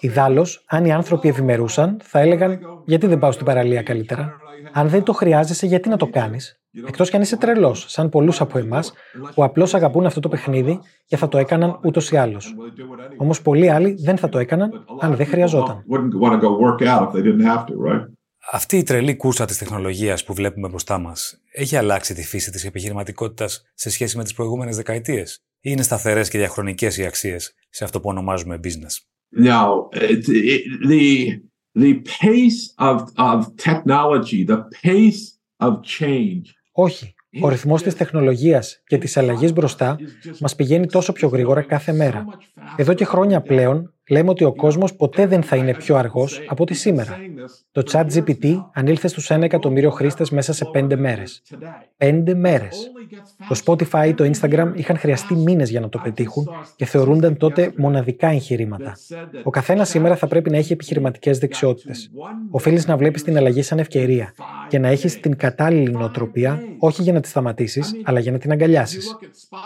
Ιδάλω, 0.00 0.46
αν 0.66 0.84
οι 0.84 0.92
άνθρωποι 0.92 1.28
ευημερούσαν, 1.28 1.96
θα 2.02 2.20
έλεγαν 2.20 2.58
Γιατί 2.84 3.06
δεν 3.06 3.18
πάω 3.18 3.32
στην 3.32 3.46
παραλία 3.46 3.82
καλύτερα; 3.82 4.37
Αν 4.73 4.88
δεν 4.88 5.02
το 5.02 5.12
χρειάζεσαι, 5.12 5.66
γιατί 5.66 5.88
να 5.88 5.96
το 5.96 6.06
κάνεις; 6.06 6.58
Εκτός 6.87 7.11
κι 7.11 7.16
αν 7.16 7.23
είσαι 7.23 7.37
τρελός, 7.37 7.84
σαν 7.88 8.08
πολλούς 8.08 8.40
από 8.40 8.58
εμάς, 8.58 8.92
που 9.34 9.44
απλώς 9.44 9.75
αγαπούν 9.75 10.06
αυτό 10.06 10.20
το 10.20 10.28
παιχνίδι 10.28 10.80
και 11.06 11.16
θα 11.16 11.28
το 11.28 11.38
έκαναν 11.38 11.78
ούτως 11.82 12.11
ή 12.11 12.16
άλλως. 12.16 12.54
Όμως 13.16 13.42
πολλοί 13.42 13.70
άλλοι 13.70 13.94
δεν 13.99 14.16
θα 14.16 14.28
το 14.28 14.38
έκαναν 14.38 14.84
αν 15.00 15.16
δεν 15.16 15.26
χρειαζόταν. 15.26 15.84
Αυτή 18.52 18.76
η 18.76 18.82
τρελή 18.82 19.16
κούρσα 19.16 19.44
της 19.44 19.58
τεχνολογίας 19.58 20.25
που 20.25 20.34
βλέπουμε 20.34 20.68
μπροστά 20.68 20.99
μας 20.99 21.40
έχει 21.52 21.76
αλλάξει 21.76 22.14
τη 22.14 22.25
φύση 22.25 22.50
της 22.50 22.64
επιχειρηματικότητας 22.64 23.62
σε 23.75 23.90
σχέση 23.90 24.16
με 24.16 24.23
τις 24.23 24.34
προηγούμενες 24.34 24.76
δεκαετίες, 24.76 25.34
ή 25.34 25.53
είναι 25.64 25.83
σταθερές 25.83 26.28
και 26.28 26.38
διαχρονικές 26.38 26.97
οι 26.97 27.04
αξίες 27.04 27.54
σε 27.71 27.85
αυτό 27.85 28.00
που 28.00 28.09
ονομάζουμε 28.09 28.61
business; 28.64 28.94
Now, 29.44 29.88
the, 30.88 31.40
the 31.78 32.02
pace 32.21 32.61
of, 32.78 32.99
of 33.16 33.38
technology, 33.56 34.44
the 34.47 34.61
pace 34.83 35.23
of 35.59 35.73
change 35.99 36.42
όχι. 36.76 37.14
Ο 37.42 37.49
ρυθμός 37.49 37.83
της 37.83 37.94
τεχνολογίας 37.94 38.83
και 38.87 38.99
της 38.99 39.16
αλλαγής 39.16 39.52
μπροστά 39.52 39.97
μας 40.40 40.54
πηγαίνει 40.54 40.87
τόσο 40.87 41.12
πιο 41.12 41.28
γρήγορα 41.28 41.62
κάθε 41.62 41.92
μέρα. 41.92 42.25
Εδώ 42.76 42.92
και 42.92 43.04
χρόνια 43.04 43.40
πλέον 43.40 43.94
λέμε 44.08 44.30
ότι 44.30 44.44
ο 44.44 44.54
κόσμος 44.54 44.94
ποτέ 44.94 45.26
δεν 45.26 45.42
θα 45.42 45.56
είναι 45.56 45.75
πιο 45.75 45.96
αργός 45.96 46.40
από 46.49 46.62
ό,τι 46.62 46.75
σήμερα. 46.75 47.16
Το 47.73 47.82
chat 47.90 48.06
GPT 48.14 48.64
ανήλθε 48.73 49.08
στους 49.08 49.30
1 49.30 49.42
εκατομμύριο 49.42 49.90
χρήστες 49.90 50.30
μέσα 50.30 50.52
σε 50.52 50.70
5 50.75 50.96
μέρες. 50.96 51.42
5 51.96 52.34
μέρες. 52.34 52.90
Το 53.49 53.61
Spotify 53.64 54.06
ή 54.08 54.14
το 54.14 54.30
Instagram 54.32 54.73
είχαν 54.75 54.96
χρειαστεί 54.96 55.34
μήνες 55.34 55.70
για 55.70 55.80
να 55.80 55.88
το 55.88 55.99
πετύχουν 55.99 56.49
και 56.76 56.84
θεωρούνταν 56.84 57.37
τότε 57.37 57.73
μοναδικά 57.76 58.28
εγχειρήματα. 58.28 58.96
Ο 59.42 59.50
καθένας 59.50 59.88
σήμερα 59.88 60.16
θα 60.16 60.26
πρέπει 60.26 60.50
να 60.50 60.56
έχει 60.56 60.73
επιχειρηματικές 60.73 61.38
δεξιότητες. 61.38 62.11
Οφείλεις 62.50 62.87
να 62.87 62.96
βλέπεις 62.96 63.23
την 63.23 63.37
αλλαγή 63.37 63.62
σαν 63.62 63.78
ευκαιρία 63.78 64.34
και 64.68 64.78
να 64.78 64.88
έχεις 64.88 65.20
την 65.20 65.37
κατάλληλη 65.37 65.90
νοοτροπία, 65.90 66.62
όχι 66.78 67.02
για 67.02 67.12
να 67.12 67.20
τη 67.20 67.28
σταματήσεις, 67.28 67.94
αλλά 68.04 68.20
για 68.20 68.32
να 68.32 68.38
την 68.38 68.50
αγκαλιάσεις. 68.50 69.16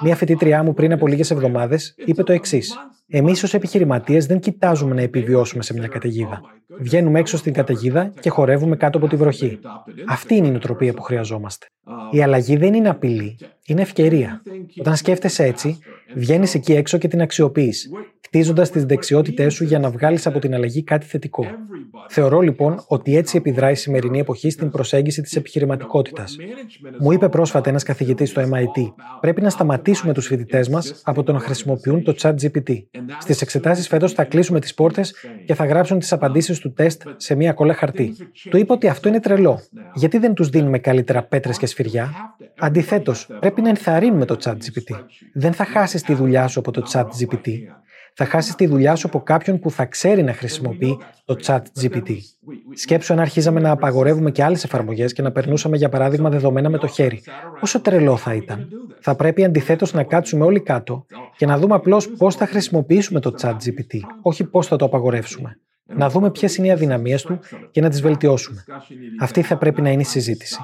Μία 0.02 0.16
φοιτήτριά 0.16 0.62
μου 0.62 0.74
πριν 0.74 0.92
από 0.92 1.06
λίγες 1.06 1.30
εβδομάδες 1.30 1.94
είπε 2.04 2.22
το 2.22 2.32
εξής. 2.32 2.76
Εμείς 3.10 3.42
ως 3.42 3.54
επιχειρηματίες 3.54 4.26
δεν 4.26 4.40
κοιτάζουμε 4.40 4.94
να 4.94 5.00
επιβιώσουμε 5.00 5.62
σε 5.62 5.74
μια 5.74 5.88
καταιγίδα. 5.88 6.40
Βγαίνουμε 6.78 7.18
έξω 7.18 7.36
στην 7.36 7.52
καταιγίδα 7.52 8.12
και 8.20 8.30
χορεύουμε 8.30 8.76
κάτω 8.76 8.98
από 8.98 9.08
τη 9.08 9.16
βροχή. 9.16 9.58
Αυτή 10.06 10.34
είναι 10.34 10.46
η 10.46 10.50
νοοτροπία 10.50 10.94
που 10.94 11.02
χρειαζόμαστε. 11.02 11.66
Η 12.10 12.22
αλλαγή 12.22 12.56
δεν 12.56 12.74
είναι 12.74 12.88
απειλή. 12.88 13.38
Είναι 13.66 13.82
ευκαιρία. 13.82 14.42
Όταν 14.78 14.96
σκέφτεσαι 14.96 15.44
έτσι, 15.44 15.78
βγαίνεις 16.14 16.54
εκεί 16.54 16.72
έξω 16.72 16.98
και 16.98 17.08
την 17.08 17.20
αξιοποιείς, 17.20 17.88
χτίζοντας 18.24 18.70
τις 18.70 18.84
δεξιότητές 18.84 19.54
σου 19.54 19.64
για 19.64 19.78
να 19.78 19.90
βγάλεις 19.90 20.26
από 20.26 20.38
την 20.38 20.54
αλλαγή 20.54 20.82
κάτι 20.82 21.06
θετικό. 21.06 21.44
Θεωρώ 22.08 22.40
λοιπόν 22.40 22.84
ότι 22.88 23.16
έτσι 23.16 23.36
επιδράει 23.36 23.72
η 23.72 23.74
σημερινή 23.74 24.18
εποχή 24.18 24.50
στην 24.50 24.70
προσέγγιση 24.70 25.22
της 25.22 25.36
επιχειρηματικότητας. 25.36 26.36
Μου 26.98 27.12
είπε 27.12 27.28
πρόσφατα 27.28 27.70
ένας 27.70 27.82
καθηγητής 27.82 28.30
στο 28.30 28.42
MIT: 28.42 28.92
Πρέπει 29.20 29.40
να 29.40 29.50
σταματήσουμε 29.50 30.12
τους 30.12 30.26
φοιτητές 30.26 30.68
μας 30.68 31.02
από 31.04 31.22
το 31.22 31.32
να 31.32 31.38
χρησιμοποιούν 31.38 32.02
το 32.02 32.14
chat 32.18 32.34
GPT. 32.42 32.74
Στις 33.18 33.40
εξετάσεις 33.40 33.88
φέτος 33.88 34.12
θα 34.12 34.24
κλείσουμε 34.24 34.60
τις 34.60 34.74
πόρτες 34.74 35.14
και 35.46 35.54
θα 35.54 35.64
γράψουν 35.66 35.98
τις 35.98 36.12
απαντήσεις 36.12 36.58
του 36.58 36.72
τεστ 36.72 37.02
σε 37.16 37.34
μία 37.34 37.52
κόλλα 37.52 37.74
χαρτί. 37.74 38.16
Του 38.50 38.56
είπε 38.56 38.72
ότι 38.72 38.88
αυτό 38.88 39.08
είναι 39.08 39.20
τρελό. 39.20 39.60
Γιατί 39.94 40.18
δεν 40.18 40.34
τους 40.34 40.48
δίνουμε 40.48 40.78
καλύτερα 40.78 41.22
πέτρες 41.22 41.58
και 41.58 41.66
σφυριά; 41.66 42.12
Αντιθέτως, 42.58 43.28
πρέπει 43.40 43.60
να 43.60 43.68
ενθαρρύνουμε 43.68 44.24
το 44.24 44.36
chat 44.44 44.52
GPT. 44.52 45.00
Δεν 45.32 45.52
θα 45.52 45.64
χάσεις 45.64 46.02
τη 46.02 46.14
δουλειά 46.14 46.46
σου 46.46 46.58
από 46.58 46.70
το 46.70 46.82
chat 46.92 47.04
GPT 47.04 47.48
θα 48.20 48.24
χάσει 48.24 48.56
τη 48.56 48.66
δουλειά 48.66 48.94
σου 48.94 49.06
από 49.06 49.20
κάποιον 49.20 49.58
που 49.58 49.70
θα 49.70 49.84
ξέρει 49.84 50.22
να 50.22 50.32
χρησιμοποιεί 50.32 50.98
το 51.24 51.36
chat 51.42 51.60
GPT. 51.82 52.16
Σκέψου 52.74 53.12
αν 53.12 53.18
αρχίζαμε 53.20 53.60
να 53.60 53.70
απαγορεύουμε 53.70 54.30
και 54.30 54.42
άλλες 54.44 54.64
εφαρμογές 54.64 55.12
και 55.12 55.22
να 55.22 55.32
περνούσαμε 55.32 55.76
για 55.76 55.88
παράδειγμα 55.88 56.30
δεδομένα 56.30 56.68
με 56.68 56.78
το 56.78 56.86
χέρι. 56.86 57.22
Πόσο 57.60 57.80
τρελό 57.80 58.16
θα 58.16 58.34
ήταν. 58.34 58.68
Θα 59.00 59.14
πρέπει 59.14 59.44
αντιθέτως 59.44 59.92
να 59.92 60.02
κάτσουμε 60.02 60.44
όλοι 60.44 60.60
κάτω 60.60 61.06
και 61.36 61.46
να 61.46 61.58
δούμε 61.58 61.74
απλώς 61.74 62.08
πώς 62.08 62.36
θα 62.36 62.46
χρησιμοποιήσουμε 62.46 63.20
το 63.20 63.34
chat 63.40 63.52
GPT, 63.52 64.00
όχι 64.22 64.44
πώς 64.44 64.66
θα 64.66 64.76
το 64.76 64.84
απαγορεύσουμε. 64.84 65.60
Να 65.84 66.08
δούμε 66.08 66.30
ποιες 66.30 66.56
είναι 66.56 66.66
οι 66.66 66.70
αδυναμίες 66.70 67.22
του 67.22 67.38
και 67.70 67.80
να 67.80 67.88
τις 67.88 68.00
βελτιώσουμε. 68.00 68.64
Αυτή 69.20 69.42
θα 69.42 69.56
πρέπει 69.56 69.82
να 69.82 69.90
είναι 69.90 70.02
η 70.02 70.04
συζήτηση. 70.04 70.58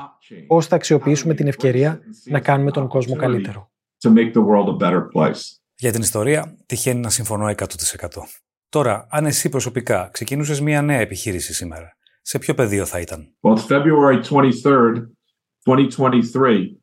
Πώς 0.46 0.66
θα 0.66 0.76
αξιοποιήσουμε 0.76 1.34
την 1.34 1.46
ευκαιρία 1.46 2.00
να 2.24 2.40
κάνουμε 2.40 2.70
τον 2.70 2.88
κόσμο 2.88 3.16
καλύτερο. 3.16 3.70
Για 5.76 5.92
την 5.92 6.02
ιστορία, 6.02 6.56
τυχαίνει 6.66 7.00
να 7.00 7.10
συμφωνώ 7.10 7.46
100%. 7.46 7.64
Τώρα, 8.68 9.06
αν 9.10 9.26
εσύ 9.26 9.48
προσωπικά 9.48 10.08
ξεκινούσες 10.12 10.60
μια 10.60 10.82
νέα 10.82 10.98
επιχείρηση 10.98 11.54
σήμερα, 11.54 11.96
σε 12.22 12.38
ποιο 12.38 12.54
πεδίο 12.54 12.84
θα 12.84 13.00
ήταν; 13.00 13.34
Well, 13.40 13.54
it's 13.54 13.66
February 13.66 14.22
23rd, 14.22 14.94
2023. 15.64 16.78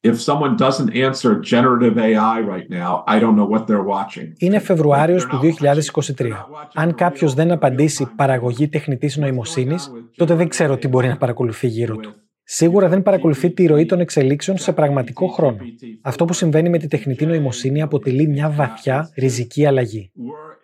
If 0.00 0.20
someone 0.20 0.54
doesn't 0.56 0.90
answer 1.06 1.40
generative 1.40 1.96
AI 1.98 2.38
right 2.52 2.68
now, 2.70 2.92
I 3.06 3.18
don't 3.20 3.36
know 3.36 3.48
what 3.54 3.66
they're 3.66 3.86
watching. 3.86 4.32
Είναι 4.38 4.58
Φεβρουάριος 4.58 5.26
του 5.26 5.38
2023. 5.38 6.30
Αν 6.74 6.94
κάποιος 6.94 7.34
δεν 7.34 7.52
απαντήσει 7.52 8.06
παραγωγή 8.16 8.68
τεχνητής 8.68 9.16
νοημοσύνης, 9.16 9.90
τότε 10.16 10.34
δεν 10.34 10.48
ξέρω 10.48 10.76
τι 10.76 10.88
μπορεί 10.88 11.08
να 11.08 11.16
παρακολουθεί 11.16 11.66
γύρω 11.66 11.96
του 11.96 12.25
σίγουρα 12.48 12.88
δεν 12.88 13.02
παρακολουθεί 13.02 13.50
τη 13.50 13.66
ροή 13.66 13.86
των 13.86 14.00
εξελίξεων 14.00 14.58
σε 14.58 14.72
πραγματικό 14.72 15.26
χρόνο. 15.26 15.58
Αυτό 16.00 16.24
που 16.24 16.32
συμβαίνει 16.32 16.68
με 16.68 16.78
τη 16.78 16.88
τεχνητή 16.88 17.26
νοημοσύνη 17.26 17.82
αποτελεί 17.82 18.28
μια 18.28 18.50
βαθιά 18.50 19.10
ριζική 19.16 19.66
αλλαγή. 19.66 20.10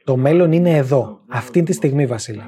Το 0.05 0.17
μέλλον 0.17 0.53
είναι 0.53 0.77
εδώ, 0.77 1.21
αυτή 1.29 1.63
τη 1.63 1.73
στιγμή, 1.73 2.07
Βασίλη. 2.07 2.43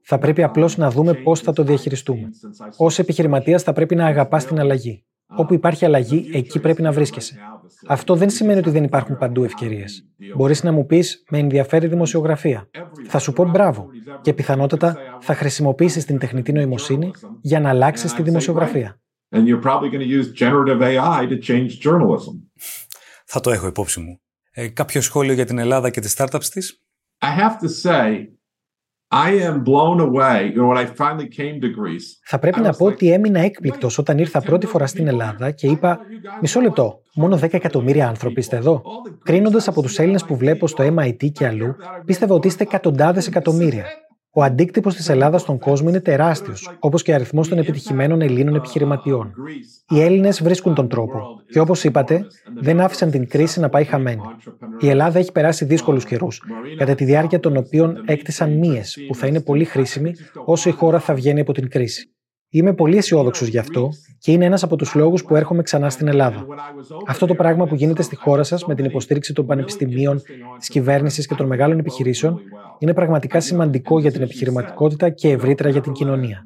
Θα 0.00 0.18
πρέπει 0.18 0.42
απλώς 0.42 0.76
να 0.76 0.90
δούμε 0.90 1.14
πώς 1.14 1.40
θα 1.40 1.52
το 1.52 1.62
διαχειριστούμε. 1.62 2.30
Ω 2.76 2.86
επιχειρηματίας, 2.96 3.62
θα 3.62 3.72
πρέπει 3.72 3.94
να 3.94 4.06
αγαπάς 4.06 4.46
την 4.46 4.58
αλλαγή. 4.60 5.04
Όπου 5.36 5.54
υπάρχει 5.54 5.84
αλλαγή, 5.84 6.30
εκεί 6.32 6.60
πρέπει 6.60 6.82
να 6.82 6.92
βρίσκεσαι. 6.92 7.38
Αυτό 7.86 8.14
δεν 8.14 8.30
σημαίνει 8.30 8.58
ότι 8.58 8.70
δεν 8.70 8.84
υπάρχουν 8.84 9.18
παντού 9.18 9.44
ευκαιρίες. 9.44 10.06
Μπορείς 10.36 10.62
να 10.62 10.72
μου 10.72 10.86
πεις 10.86 11.24
με 11.30 11.38
ενδιαφέρει 11.38 11.86
δημοσιογραφία. 11.86 12.70
Θα 13.06 13.18
σου 13.18 13.32
πω 13.32 13.44
μπράβο 13.44 13.88
και 14.20 14.32
πιθανότατα 14.32 14.96
θα 15.20 15.34
χρησιμοποιήσεις 15.34 16.04
την 16.04 16.18
τεχνητή 16.18 16.52
νοημοσύνη 16.52 17.10
για 17.40 17.60
να 17.60 17.68
αλλάξεις 17.68 18.12
τη 18.12 18.22
δημοσιογραφία. 18.22 19.00
Θα 23.24 23.40
το 23.40 23.50
έχω 23.50 23.66
υπόψη 23.66 24.00
μου. 24.00 24.20
Ε, 24.50 24.68
κάποιο 24.68 25.00
σχόλιο 25.00 25.32
για 25.32 25.44
την 25.44 25.58
Ελλάδα 25.58 25.90
και 25.90 26.00
τις 26.00 26.14
startups 26.18 26.44
της; 26.44 26.82
I 27.20 27.40
have 27.40 27.56
to 27.62 27.68
say, 27.82 28.37
θα 32.24 32.38
πρέπει 32.38 32.60
να 32.60 32.72
πω 32.72 32.84
ότι 32.86 33.12
έμεινα 33.12 33.40
έκπληκτος 33.40 33.98
όταν 33.98 34.18
ήρθα 34.18 34.40
πρώτη 34.40 34.66
φορά 34.66 34.86
στην 34.86 35.06
Ελλάδα 35.06 35.50
και 35.50 35.66
είπα 35.66 35.98
«Μισό 36.40 36.60
λεπτό, 36.60 37.02
μόνο 37.14 37.36
10 37.36 37.52
εκατομμύρια 37.54 38.08
άνθρωποι 38.08 38.40
είστε 38.40 38.56
εδώ». 38.56 38.82
Κρίνοντας 39.22 39.68
από 39.68 39.82
τους 39.82 39.98
Έλληνες 39.98 40.24
που 40.24 40.36
βλέπω 40.36 40.66
στο 40.66 40.94
MIT 40.96 41.30
και 41.32 41.46
αλλού, 41.46 41.76
πίστευα 42.04 42.34
ότι 42.34 42.46
είστε 42.46 42.62
εκατοντάδες 42.62 43.26
εκατομμύρια. 43.26 43.84
Ο 44.38 44.42
αντίκτυπος 44.42 44.94
της 44.94 45.08
Ελλάδας 45.08 45.40
στον 45.40 45.58
κόσμο 45.58 45.88
είναι 45.88 46.00
τεράστιος, 46.00 46.76
όπως 46.78 47.02
και 47.02 47.12
ο 47.12 47.14
αριθμός 47.14 47.48
των 47.48 47.58
επιτυχημένων 47.58 48.20
Ελλήνων 48.20 48.54
επιχειρηματιών. 48.54 49.34
Οι 49.88 50.00
Έλληνες 50.00 50.42
βρίσκουν 50.42 50.74
τον 50.74 50.88
τρόπο 50.88 51.22
και 51.50 51.60
όπως 51.60 51.84
είπατε, 51.84 52.26
δεν 52.60 52.80
άφησαν 52.80 53.10
την 53.10 53.28
κρίση 53.28 53.60
να 53.60 53.68
πάει 53.68 53.84
χαμένη. 53.84 54.22
Η 54.80 54.88
Ελλάδα 54.88 55.18
έχει 55.18 55.32
περάσει 55.32 55.64
δύσκολους 55.64 56.04
καιρούς, 56.04 56.42
κατά 56.76 56.94
τη 56.94 57.04
διάρκεια 57.04 57.40
των 57.40 57.56
οποίων 57.56 58.02
έκτισαν 58.06 58.58
μύες 58.58 58.98
που 59.06 59.14
θα 59.14 59.26
είναι 59.26 59.40
πολύ 59.40 59.64
χρήσιμοι 59.64 60.14
όσο 60.44 60.68
η 60.68 60.72
χώρα 60.72 60.98
θα 60.98 61.14
βγαίνει 61.14 61.40
από 61.40 61.52
την 61.52 61.68
κρίση. 61.68 62.12
Είμαι 62.50 62.74
πολύ 62.74 62.96
αισιόδοξος 62.96 63.48
γι' 63.48 63.58
αυτό 63.58 63.88
και 64.18 64.32
είναι 64.32 64.44
ένας 64.44 64.62
από 64.62 64.76
τους 64.76 64.94
λόγους 64.94 65.24
που 65.24 65.36
έρχομαι 65.36 65.62
ξανά 65.62 65.90
στην 65.90 66.08
Ελλάδα. 66.08 66.46
Αυτό 67.06 67.26
το 67.26 67.34
πράγμα 67.34 67.66
που 67.66 67.74
γίνεται 67.74 68.02
στη 68.02 68.16
χώρα 68.16 68.42
σας 68.42 68.64
με 68.64 68.74
την 68.74 68.84
υποστήριξη 68.84 69.32
των 69.32 69.46
πανεπιστημίων, 69.46 70.22
της 70.58 70.68
κυβέρνησης 70.68 71.26
και 71.26 71.34
των 71.34 71.46
μεγάλων 71.46 71.78
επιχειρήσεων 71.78 72.40
είναι 72.78 72.94
πραγματικά 72.94 73.40
σημαντικό 73.40 74.00
για 74.00 74.12
την 74.12 74.22
επιχειρηματικότητα 74.22 75.10
και 75.10 75.28
ευρύτερα 75.28 75.68
για 75.68 75.80
την 75.80 75.92
κοινωνία. 75.92 76.44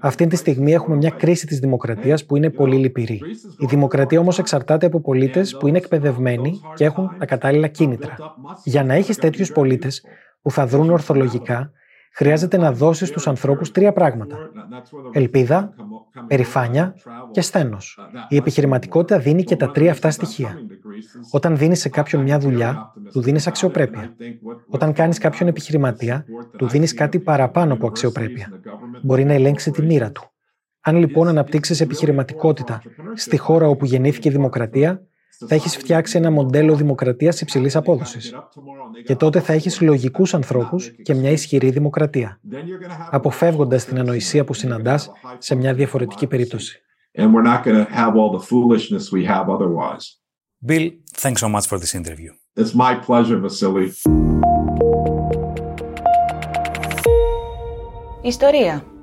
Αυτή 0.00 0.26
τη 0.26 0.36
στιγμή 0.36 0.72
έχουμε 0.72 0.96
μια 0.96 1.10
κρίση 1.10 1.46
της 1.46 1.58
δημοκρατίας 1.58 2.24
που 2.24 2.36
είναι 2.36 2.50
πολύ 2.50 2.76
λυπηρή. 2.76 3.20
Η 3.58 3.66
δημοκρατία 3.66 4.20
όμως 4.20 4.38
εξαρτάται 4.38 4.86
από 4.86 5.00
πολίτες 5.00 5.56
που 5.56 5.66
είναι 5.66 5.78
εκπαιδευμένοι 5.78 6.60
και 6.74 6.84
έχουν 6.84 7.16
τα 7.18 7.26
κατάλληλα 7.26 7.68
κίνητρα. 7.68 8.16
Για 8.64 8.84
να 8.84 8.94
έχεις 8.94 9.16
τέτοιους 9.16 9.52
πολίτες 9.52 10.02
που 10.42 10.50
θα 10.50 10.66
δρουν 10.66 10.90
ορθολογικά, 10.90 11.72
χρειάζεται 12.16 12.56
να 12.56 12.72
δώσεις 12.72 13.08
στους 13.08 13.26
ανθρώπους 13.26 13.70
τρία 13.70 13.92
πράγματα. 13.92 14.36
Ελπίδα, 15.12 15.74
περηφάνεια 16.26 16.94
και 17.30 17.40
σθένος. 17.40 17.98
Η 18.28 18.36
επιχειρηματικότητα 18.36 19.18
δίνει 19.18 19.44
και 19.44 19.56
τα 19.56 19.70
τρία 19.70 19.90
αυτά 19.90 20.10
στοιχεία. 20.10 20.58
Όταν 21.30 21.56
δίνεις 21.56 21.80
σε 21.80 21.88
κάποιον 21.88 22.22
μια 22.22 22.38
δουλειά, 22.38 22.92
του 23.12 23.20
δίνεις 23.20 23.46
αξιοπρέπεια. 23.46 24.14
Όταν 24.68 24.92
κάνεις 24.92 25.18
κάποιον 25.18 25.48
επιχειρηματία, 25.48 26.24
του 26.56 26.68
δίνεις 26.68 26.94
κάτι 26.94 27.18
παραπάνω 27.18 27.72
από 27.72 27.86
αξιοπρέπεια. 27.86 28.48
Μπορεί 29.02 29.24
να 29.24 29.32
ελέγξει 29.32 29.70
τη 29.70 29.82
μοίρα 29.82 30.12
του. 30.12 30.30
Αν 30.80 30.96
λοιπόν 30.96 31.28
αναπτύξεις 31.28 31.80
επιχειρηματικότητα 31.80 32.82
στη 33.14 33.36
χώρα 33.36 33.68
όπου 33.68 33.84
γεννήθηκε 33.84 34.28
η 34.28 34.32
δημοκρατία, 34.32 35.02
θα 35.48 35.54
έχεις 35.54 35.76
φτιάξει 35.76 36.16
ένα 36.16 36.30
μοντέλο 36.30 36.74
δημοκρατίας 36.74 37.40
υψηλής 37.40 37.76
απόδοσης. 37.76 38.34
Και 39.04 39.16
τότε 39.16 39.40
θα 39.40 39.52
έχεις 39.52 39.80
λογικούς 39.80 40.34
ανθρώπους 40.34 40.88
και 41.02 41.14
μια 41.14 41.30
ισχυρή 41.30 41.70
δημοκρατία, 41.70 42.40
αποφεύγοντας 43.10 43.84
την 43.84 43.98
ανοησία 43.98 44.44
που 44.44 44.54
συναντάς 44.54 45.10
σε 45.38 45.54
μια 45.54 45.74
διαφορετική 45.74 46.26
περίπτωση. 46.26 46.80
Bill, 50.66 50.90
thanks 51.22 51.40
so 51.44 51.48
much 51.48 51.66
for 51.70 51.78
this 51.78 51.94
interview. 51.94 52.30
It's 52.56 52.74
my 52.74 52.94
pleasure, 53.06 53.38
Vasily. 53.40 53.92
Ιστορία. 58.22 58.95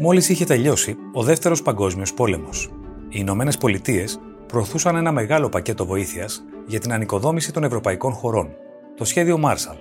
Μόλις 0.00 0.28
είχε 0.28 0.44
τελειώσει 0.44 0.96
ο 1.12 1.22
Δεύτερος 1.22 1.62
Παγκόσμιος 1.62 2.14
Πόλεμος. 2.14 2.70
Οι 3.08 3.16
Ηνωμένες 3.18 3.56
Πολιτείες 3.58 4.20
προωθούσαν 4.46 4.96
ένα 4.96 5.12
μεγάλο 5.12 5.48
πακέτο 5.48 5.86
βοήθειας 5.86 6.44
για 6.66 6.80
την 6.80 6.92
ανοικοδόμηση 6.92 7.52
των 7.52 7.64
ευρωπαϊκών 7.64 8.12
χωρών, 8.12 8.48
το 8.96 9.04
σχέδιο 9.04 9.40
Marshall. 9.44 9.76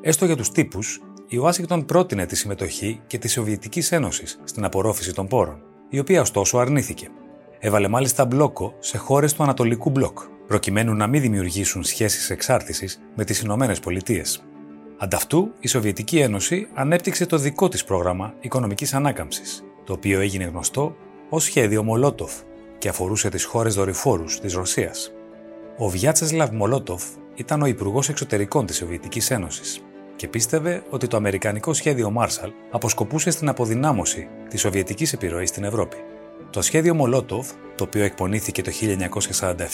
Έστω 0.00 0.24
για 0.24 0.36
τους 0.36 0.50
τύπους, 0.50 1.00
η 1.28 1.36
Ουάσιγκτον 1.36 1.84
πρότεινε 1.84 2.26
τη 2.26 2.36
συμμετοχή 2.36 3.00
και 3.06 3.18
της 3.18 3.32
Σοβιετικής 3.32 3.92
Ένωσης 3.92 4.40
στην 4.44 4.64
απορρόφηση 4.64 5.14
των 5.14 5.26
πόρων, 5.26 5.62
η 5.88 5.98
οποία 5.98 6.20
ωστόσο 6.20 6.58
αρνήθηκε. 6.58 7.08
Έβαλε 7.58 7.88
μάλιστα 7.88 8.24
μπλόκο 8.24 8.74
σε 8.78 8.98
χώρες 8.98 9.32
του 9.34 9.42
Ανατολικού 9.42 9.90
Μπλοκ, 9.90 10.18
προκειμένου 10.46 10.94
να 10.94 11.06
μην 11.06 11.20
δημιουργήσουν 11.20 11.84
σχέσεις 11.84 12.30
εξάρτησης 12.30 13.00
με 13.14 13.24
τις 13.24 13.40
Ηνωμένες 13.40 13.80
Πολιτείες. 13.80 14.44
Ανταυτού, 15.04 15.52
η 15.60 15.68
Σοβιετική 15.68 16.18
Ένωση 16.18 16.68
ανέπτυξε 16.74 17.26
το 17.26 17.36
δικό 17.36 17.68
της 17.68 17.84
πρόγραμμα 17.84 18.34
οικονομικής 18.40 18.94
ανάκαμψης, 18.94 19.64
το 19.84 19.92
οποίο 19.92 20.20
έγινε 20.20 20.44
γνωστό 20.44 20.96
ως 21.28 21.44
σχέδιο 21.44 21.82
Μολότοφ 21.82 22.32
και 22.78 22.88
αφορούσε 22.88 23.28
τις 23.28 23.44
χώρες 23.44 23.74
δορυφόρους 23.74 24.40
της 24.40 24.54
Ρωσίας. 24.54 25.12
Ο 25.78 25.88
Βιάτσεσλαβ 25.88 26.52
Μολότοφ 26.52 27.04
ήταν 27.34 27.62
ο 27.62 27.66
Υπουργός 27.66 28.08
Εξωτερικών 28.08 28.66
της 28.66 28.76
Σοβιετικής 28.76 29.30
Ένωσης 29.30 29.80
και 30.16 30.28
πίστευε 30.28 30.82
ότι 30.90 31.06
το 31.06 31.16
Αμερικανικό 31.16 31.72
σχέδιο 31.72 32.10
Μάρσαλ 32.10 32.52
αποσκοπούσε 32.70 33.30
στην 33.30 33.48
αποδυνάμωση 33.48 34.28
της 34.48 34.60
Σοβιετικής 34.60 35.12
επιρροής 35.12 35.48
στην 35.48 35.64
Ευρώπη. 35.64 35.96
Το 36.50 36.62
σχέδιο 36.62 36.94
Μολότοφ, 36.94 37.50
το 37.74 37.84
οποίο 37.84 38.04
εκπονήθηκε 38.04 38.62
το 38.62 38.70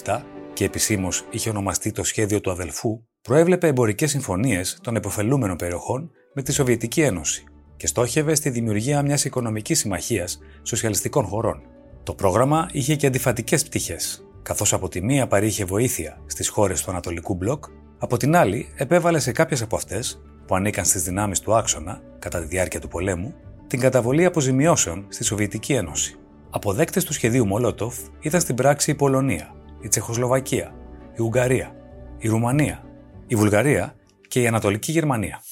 1947 0.04 0.22
και 0.52 0.64
επισήμως 0.64 1.24
είχε 1.30 1.50
ονομαστεί 1.50 1.92
το 1.92 2.04
σχέδιο 2.04 2.40
του 2.40 2.50
αδελφού, 2.50 3.02
προέβλεπε 3.22 3.66
εμπορικές 3.66 4.10
συμφωνίες 4.10 4.78
των 4.82 4.96
επωφελούμενων 4.96 5.56
περιοχών 5.56 6.10
με 6.34 6.42
τη 6.42 6.52
Σοβιετική 6.52 7.00
Ένωση. 7.00 7.44
και 7.76 7.86
στόχευε 7.86 8.34
στη 8.34 8.50
δημιουργία 8.50 9.02
μιας 9.02 9.24
οικονομικής 9.24 9.78
συμμαχίας 9.78 10.38
σοσιαλιστικών 10.62 11.24
χωρών. 11.24 11.62
Το 12.02 12.14
πρόγραμμα 12.14 12.68
είχε 12.72 12.96
και 12.96 13.06
αντιφατικές 13.06 13.64
πτυχές, 13.64 14.26
καθώς 14.42 14.72
από 14.72 14.88
τη 14.88 15.02
μία 15.02 15.26
παρήχε 15.26 15.64
βοήθεια 15.64 16.22
στις 16.26 16.48
χώρες 16.48 16.82
του 16.82 16.90
Ανατολικού 16.90 17.34
Μπλοκ, 17.34 17.64
από 17.98 18.16
την 18.16 18.36
άλλη 18.36 18.72
επέβαλε 18.76 19.18
σε 19.18 19.32
κάποιες 19.32 19.62
από 19.62 19.76
αυτές, 19.76 20.22
που 20.46 20.54
ανήκαν 20.54 20.84
στις 20.84 21.02
δυνάμεις 21.02 21.40
του 21.40 21.54
άξονα 21.54 22.00
κατά 22.18 22.40
τη 22.40 22.46
διάρκεια 22.46 22.80
του 22.80 22.88
πολέμου, 22.88 23.34
την 23.66 23.80
καταβολή 23.80 24.24
αποζημιώσεων 24.24 25.06
στη 25.08 25.24
Σοβιετική 25.24 25.72
Ένωση. 25.72 26.16
Αποδέκτες 26.50 27.04
του 27.04 27.12
σχεδίου 27.12 27.46
Μολότοφ 27.46 27.96
ήταν 28.20 28.40
στην 28.40 28.54
πράξη 28.54 28.90
η 28.90 28.94
Πολωνία, 28.94 29.54
η 29.80 29.88
Τσεχοσλοβακία, 29.88 30.74
η 31.16 31.22
Ουγγαρία, 31.22 31.74
η 32.18 32.28
Ρουμανία, 32.28 32.84
η 33.30 33.36
Βουλγαρία 33.36 33.94
και 34.28 34.40
η 34.40 34.46
Ανατολική 34.46 34.92
Γερμανία. 34.92 35.42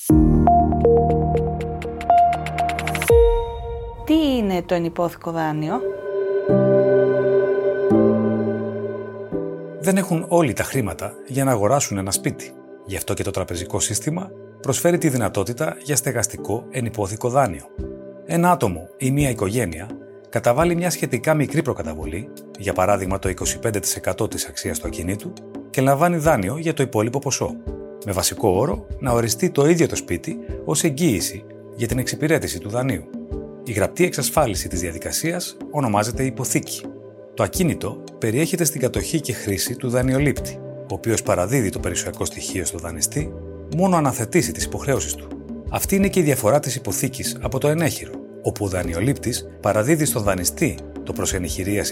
Τι 4.04 4.36
είναι 4.36 4.62
το 4.62 4.74
ενυπόθηκο 4.74 5.30
δάνειο; 5.30 5.80
Δεν 9.80 9.96
έχουν 9.96 10.24
όλοι 10.28 10.52
τα 10.52 10.62
χρήματα 10.62 11.12
για 11.26 11.44
να 11.44 11.50
αγοράσουν 11.50 11.98
ένα 11.98 12.10
σπίτι. 12.10 12.52
Γι' 12.86 12.96
αυτό 12.96 13.14
και 13.14 13.22
το 13.22 13.30
τραπεζικό 13.30 13.80
σύστημα 13.80 14.30
προσφέρει 14.60 14.98
τη 14.98 15.08
δυνατότητα 15.08 15.76
για 15.82 15.96
στεγαστικό 15.96 16.66
ενυπόθηκο 16.70 17.28
δάνειο. 17.28 17.64
Ένα 18.26 18.50
άτομο 18.50 18.88
ή 18.96 19.10
μία 19.10 19.30
οικογένεια 19.30 19.88
καταβάλει 20.28 20.74
μια 20.74 20.90
σχετικά 20.90 21.34
μικρή 21.34 21.62
προκαταβολή, 21.62 22.28
για 22.58 22.72
παράδειγμα 22.72 23.18
το 23.18 23.28
25% 24.22 24.30
της 24.30 24.46
αξίας 24.46 24.78
του 24.78 24.86
ακινήτου, 24.86 25.32
και 25.70 25.80
λαμβάνει 25.80 26.16
δάνειο 26.16 26.58
για 26.58 26.74
το 26.74 26.82
υπόλοιπο 26.82 27.18
ποσό, 27.18 27.56
με 28.06 28.12
βασικό 28.12 28.48
όρο 28.48 28.86
να 28.98 29.12
οριστεί 29.12 29.50
το 29.50 29.68
ίδιο 29.68 29.88
το 29.88 29.96
σπίτι 29.96 30.38
ως 30.64 30.84
εγγύηση 30.84 31.44
για 31.76 31.86
την 31.86 31.98
εξυπηρέτηση 31.98 32.58
του 32.58 32.68
δανείου. 32.68 33.04
Η 33.64 33.72
γραπτή 33.72 34.04
εξασφάλιση 34.04 34.68
της 34.68 34.80
διαδικασίας 34.80 35.56
ονομάζεται 35.70 36.24
υποθήκη. 36.24 36.80
Το 37.34 37.42
ακίνητο 37.42 38.04
περιέχεται 38.18 38.64
στην 38.64 38.80
κατοχή 38.80 39.20
και 39.20 39.32
χρήση 39.32 39.76
του 39.76 39.88
δανειολήπτη, 39.88 40.58
ο 40.62 40.94
οποίος 40.94 41.22
παραδίδει 41.22 41.70
το 41.70 41.78
περιουσιακό 41.78 42.24
στοιχείο 42.24 42.64
στο 42.64 42.78
δανειστή 42.78 43.32
μόνο 43.76 43.96
αναθετήσει 43.96 44.52
τις 44.52 44.64
υποχρεώσεις 44.64 45.14
του. 45.14 45.28
Αυτή 45.70 45.96
είναι 45.96 46.08
και 46.08 46.20
η 46.20 46.22
διαφορά 46.22 46.60
της 46.60 46.74
υποθήκης 46.74 47.38
από 47.40 47.58
το 47.58 47.68
ενέχειρο, 47.68 48.12
όπου 48.42 48.64
ο 48.64 48.68
δανειολήπτης 48.68 49.48
παραδίδει 49.60 50.04
στον 50.04 50.22
δανειστή 50.22 50.78
το 51.02 51.12
προ 51.12 51.26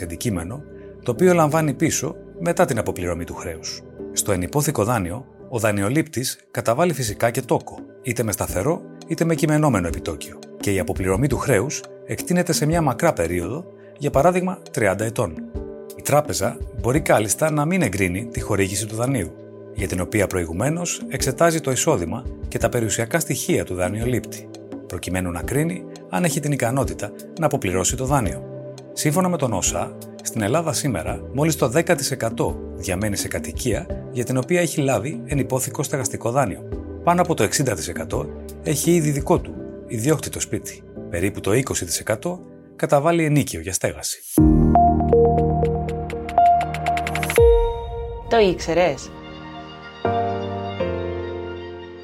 αντικείμενο, 0.03 0.63
το 1.03 1.11
οποίο 1.11 1.35
λαμβάνει 1.35 1.75
πίσω 1.75 2.17
μετά 2.41 2.65
την 2.65 2.79
αποπληρωμή 2.79 3.25
του 3.25 3.35
χρέους. 3.35 3.83
Στο 4.13 4.33
ενυπόθηκο 4.33 4.85
δάνειο, 4.85 5.27
ο 5.49 5.59
δανειολήπτης 5.59 6.39
καταβάλει 6.51 6.93
φυσικά 6.93 7.31
και 7.31 7.43
τόκο, 7.43 7.79
είτε 8.03 8.23
με 8.23 8.33
σταθερό 8.33 8.83
είτε 9.07 9.25
με 9.25 9.35
κειμενόμενο 9.35 9.87
επιτόκιο, 9.87 10.39
και 10.61 10.73
η 10.73 10.79
αποπληρωμή 10.79 11.27
του 11.27 11.37
χρέους 11.37 11.83
εκτείνεται 12.07 12.53
σε 12.53 12.67
μια 12.67 12.83
μακρά 12.83 13.13
περίοδο, 13.13 13.65
για 13.99 14.11
παράδειγμα 14.11 14.59
30 14.79 15.01
ετών. 15.01 15.35
Η 15.97 16.03
τράπεζα 16.03 16.59
μπορεί 16.81 17.01
κάλλιστα 17.01 17.51
να 17.51 17.65
μην 17.65 17.83
εγκρίνει 17.83 18.27
τη 18.27 18.41
χορήγηση 18.41 18.87
του 18.87 18.95
δανείου, 18.95 19.33
για 19.75 19.89
την 19.89 20.01
οποία 20.01 20.27
προηγουμένως 20.27 21.03
εξετάζει 21.09 21.61
το 21.61 21.71
εισόδημα 21.71 22.25
και 22.49 22.59
τα 22.59 22.69
περιουσιακά 22.69 23.21
στοιχεία 23.21 23.65
του 23.65 23.75
δανειολήπτη, 23.75 24.49
προκειμένου 24.87 25.31
να 25.31 25.43
κρίνει 25.43 25.85
αν 26.11 26.25
έχει 26.25 26.41
την 26.41 26.53
ικανότητα 26.53 27.13
να 27.41 27.47
αποπληρώσει 27.47 27.97
το 27.97 28.05
δάνειο. 28.05 28.56
Σύμφωνα 28.99 29.29
με 29.29 29.37
τον 29.37 29.53
ΩΣΑ, 29.53 29.97
στην 30.23 30.43
Ελλάδα 30.43 30.73
σήμερα 30.73 31.21
μόλις 31.35 31.57
το 31.57 31.73
10% 31.75 32.57
διαμένει 32.77 33.17
σε 33.17 33.29
κατοικία 33.29 33.87
για 34.13 34.25
την 34.25 34.37
οποία 34.37 34.61
έχει 34.61 34.81
λάβει 34.81 35.23
ενυπόθηκο 35.27 35.83
στεγαστικό 35.83 36.31
δάνειο. 36.31 36.69
Πάνω 37.05 37.23
από 37.23 37.35
το 37.35 37.49
60% 38.11 38.27
έχει 38.63 38.95
ήδη 38.95 39.11
δικό 39.11 39.41
του, 39.41 39.55
ιδιόκτητο 39.87 40.41
σπίτι. 40.41 40.83
Περίπου 41.11 41.41
το 41.41 41.51
20% 41.51 42.39
καταβάλει 42.77 43.25
ενίκιο 43.25 43.61
για 43.61 43.73
στέγαση. 43.73 44.19
Το 48.29 48.39
ήξερες; 48.39 49.11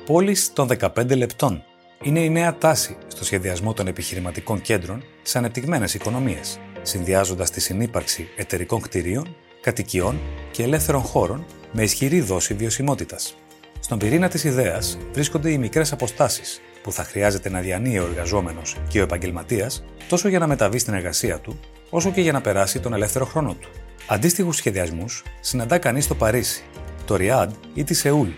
Πόλεις 0.07 0.53
των 0.53 0.69
15 0.81 1.17
λεπτών 1.17 1.63
είναι 2.03 2.21
η 2.21 2.31
νέα 2.31 2.59
τάση 2.59 2.97
στο 3.07 3.25
σχεδιασμό 3.25 3.73
των 3.73 3.87
επιχειρηματικών 3.87 4.61
κέντρων 4.61 5.03
σε 5.23 5.39
ανεπτυγμένες 5.39 5.95
οικονομίες, 5.95 6.59
συνδυάζοντας 6.83 7.51
τη 7.51 7.61
συνύπαρξη 7.61 8.29
εταιρικών 8.37 8.81
κτηρίων, 8.81 9.37
κατοικιών 9.61 10.21
και 10.51 10.63
ελεύθερων 10.63 11.03
χώρων 11.03 11.47
με 11.73 11.83
ισχυρή 11.83 12.21
δόση 12.21 12.55
βιωσιμότητας. 12.55 13.37
Στον 13.81 13.99
πυρήνα 13.99 14.29
της 14.29 14.45
ιδέας 14.45 14.99
βρίσκονται 15.13 15.51
οι 15.51 15.59
μικρές 15.59 15.93
αποστάσεις 15.93 16.61
που 16.83 16.93
θα 16.93 17.05
χρειάζεται 17.05 17.51
να 17.51 17.61
διανύει 17.61 17.99
ο 17.99 18.05
εργαζόμενος 18.05 18.77
και 18.89 19.01
ο 19.01 19.03
επαγγελματίας 19.03 19.85
τόσο 20.09 20.29
για 20.29 20.39
να 20.39 20.47
μεταβεί 20.47 20.79
στην 20.79 20.95
εργασία 20.95 21.39
του, 21.39 21.61
όσο 21.91 22.11
και 22.11 22.21
για 22.21 22.33
να 22.33 22.41
περάσει 22.41 22.81
τον 22.81 22.93
ελεύθερο 22.93 23.25
χρόνο 23.25 23.55
του. 23.55 23.69
Αντίστοιχους 24.07 24.57
σχεδιασμούς 24.57 25.25
συναντά 25.41 25.79
κανείς 25.79 26.05
στο 26.05 26.15
Παρίσι, 26.15 26.65
το 27.05 27.17
Ριάντ 27.17 27.51
ή 27.75 27.85
τη 27.85 27.95
Σεούλ 27.95 28.29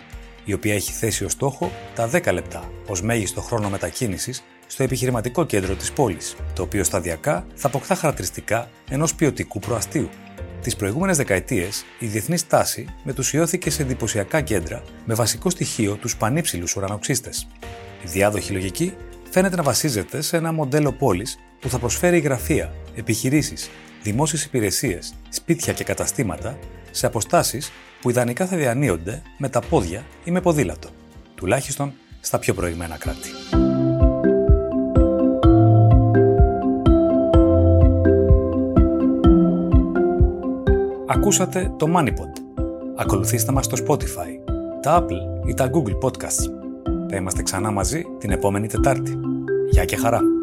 η 0.44 0.52
οποία 0.52 0.74
έχει 0.74 0.92
θέσει 0.92 1.24
ως 1.24 1.32
στόχο 1.32 1.72
τα 1.94 2.10
10 2.12 2.32
λεπτά 2.32 2.70
ως 2.86 3.02
μέγιστο 3.02 3.40
χρόνο 3.40 3.70
μετακίνησης 3.70 4.44
στο 4.66 4.82
επιχειρηματικό 4.82 5.44
κέντρο 5.44 5.74
της 5.74 5.92
πόλης, 5.92 6.36
το 6.54 6.62
οποίο 6.62 6.84
σταδιακά 6.84 7.46
θα 7.54 7.66
αποκτά 7.66 7.94
χαρακτηριστικά 7.94 8.68
ενός 8.90 9.14
ποιοτικού 9.14 9.58
προαστίου. 9.58 10.08
Τις 10.62 10.76
προηγούμενες 10.76 11.16
δεκαετίες, 11.16 11.84
η 11.98 12.06
διεθνή 12.06 12.36
τάση 12.48 12.86
μετουσιώθηκε 13.04 13.70
σε 13.70 13.82
εντυπωσιακά 13.82 14.40
κέντρα 14.40 14.82
με 15.04 15.14
βασικό 15.14 15.50
στοιχείο 15.50 15.94
τους 15.94 16.16
πανύψηλους 16.16 16.76
ουρανοξύστες. 16.76 17.48
Η 18.04 18.08
διάδοχη 18.08 18.52
λογική 18.52 18.94
φαίνεται 19.30 19.56
να 19.56 19.62
βασίζεται 19.62 20.20
σε 20.20 20.36
ένα 20.36 20.52
μοντέλο 20.52 20.92
πόλης 20.92 21.38
που 21.60 21.68
θα 21.68 21.78
προσφέρει 21.78 22.18
γραφεία, 22.18 22.72
επιχειρήσεις, 22.94 23.70
δημόσιες 24.02 24.44
υπηρεσίες, 24.44 25.14
σπίτια 25.28 25.72
και 25.72 25.84
καταστήματα 25.84 26.58
σε 26.90 27.06
αποστάσεις 27.06 27.70
που 28.00 28.10
ιδανικά 28.10 28.46
θα 28.46 28.56
διανύονται 28.56 29.22
με 29.38 29.48
τα 29.48 29.60
πόδια 29.60 30.04
ή 30.24 30.30
με 30.30 30.40
ποδήλατο, 30.40 30.88
τουλάχιστον 31.34 31.92
στα 32.20 32.38
πιο 32.38 32.54
προηγμένα 32.54 32.96
κράτη. 32.96 33.63
Ακούσατε 41.14 41.74
το 41.78 41.86
MoneyPod. 41.96 42.62
Ακολουθήστε 42.96 43.52
μας 43.52 43.64
στο 43.64 43.76
Spotify, 43.86 44.52
τα 44.82 45.00
Apple 45.00 45.48
ή 45.48 45.54
τα 45.54 45.70
Google 45.72 46.08
Podcasts. 46.08 46.50
Θα 47.10 47.16
είμαστε 47.16 47.42
ξανά 47.42 47.70
μαζί 47.70 48.04
την 48.18 48.30
επόμενη 48.30 48.66
Τετάρτη. 48.66 49.18
Γεια 49.70 49.84
και 49.84 49.96
χαρά! 49.96 50.33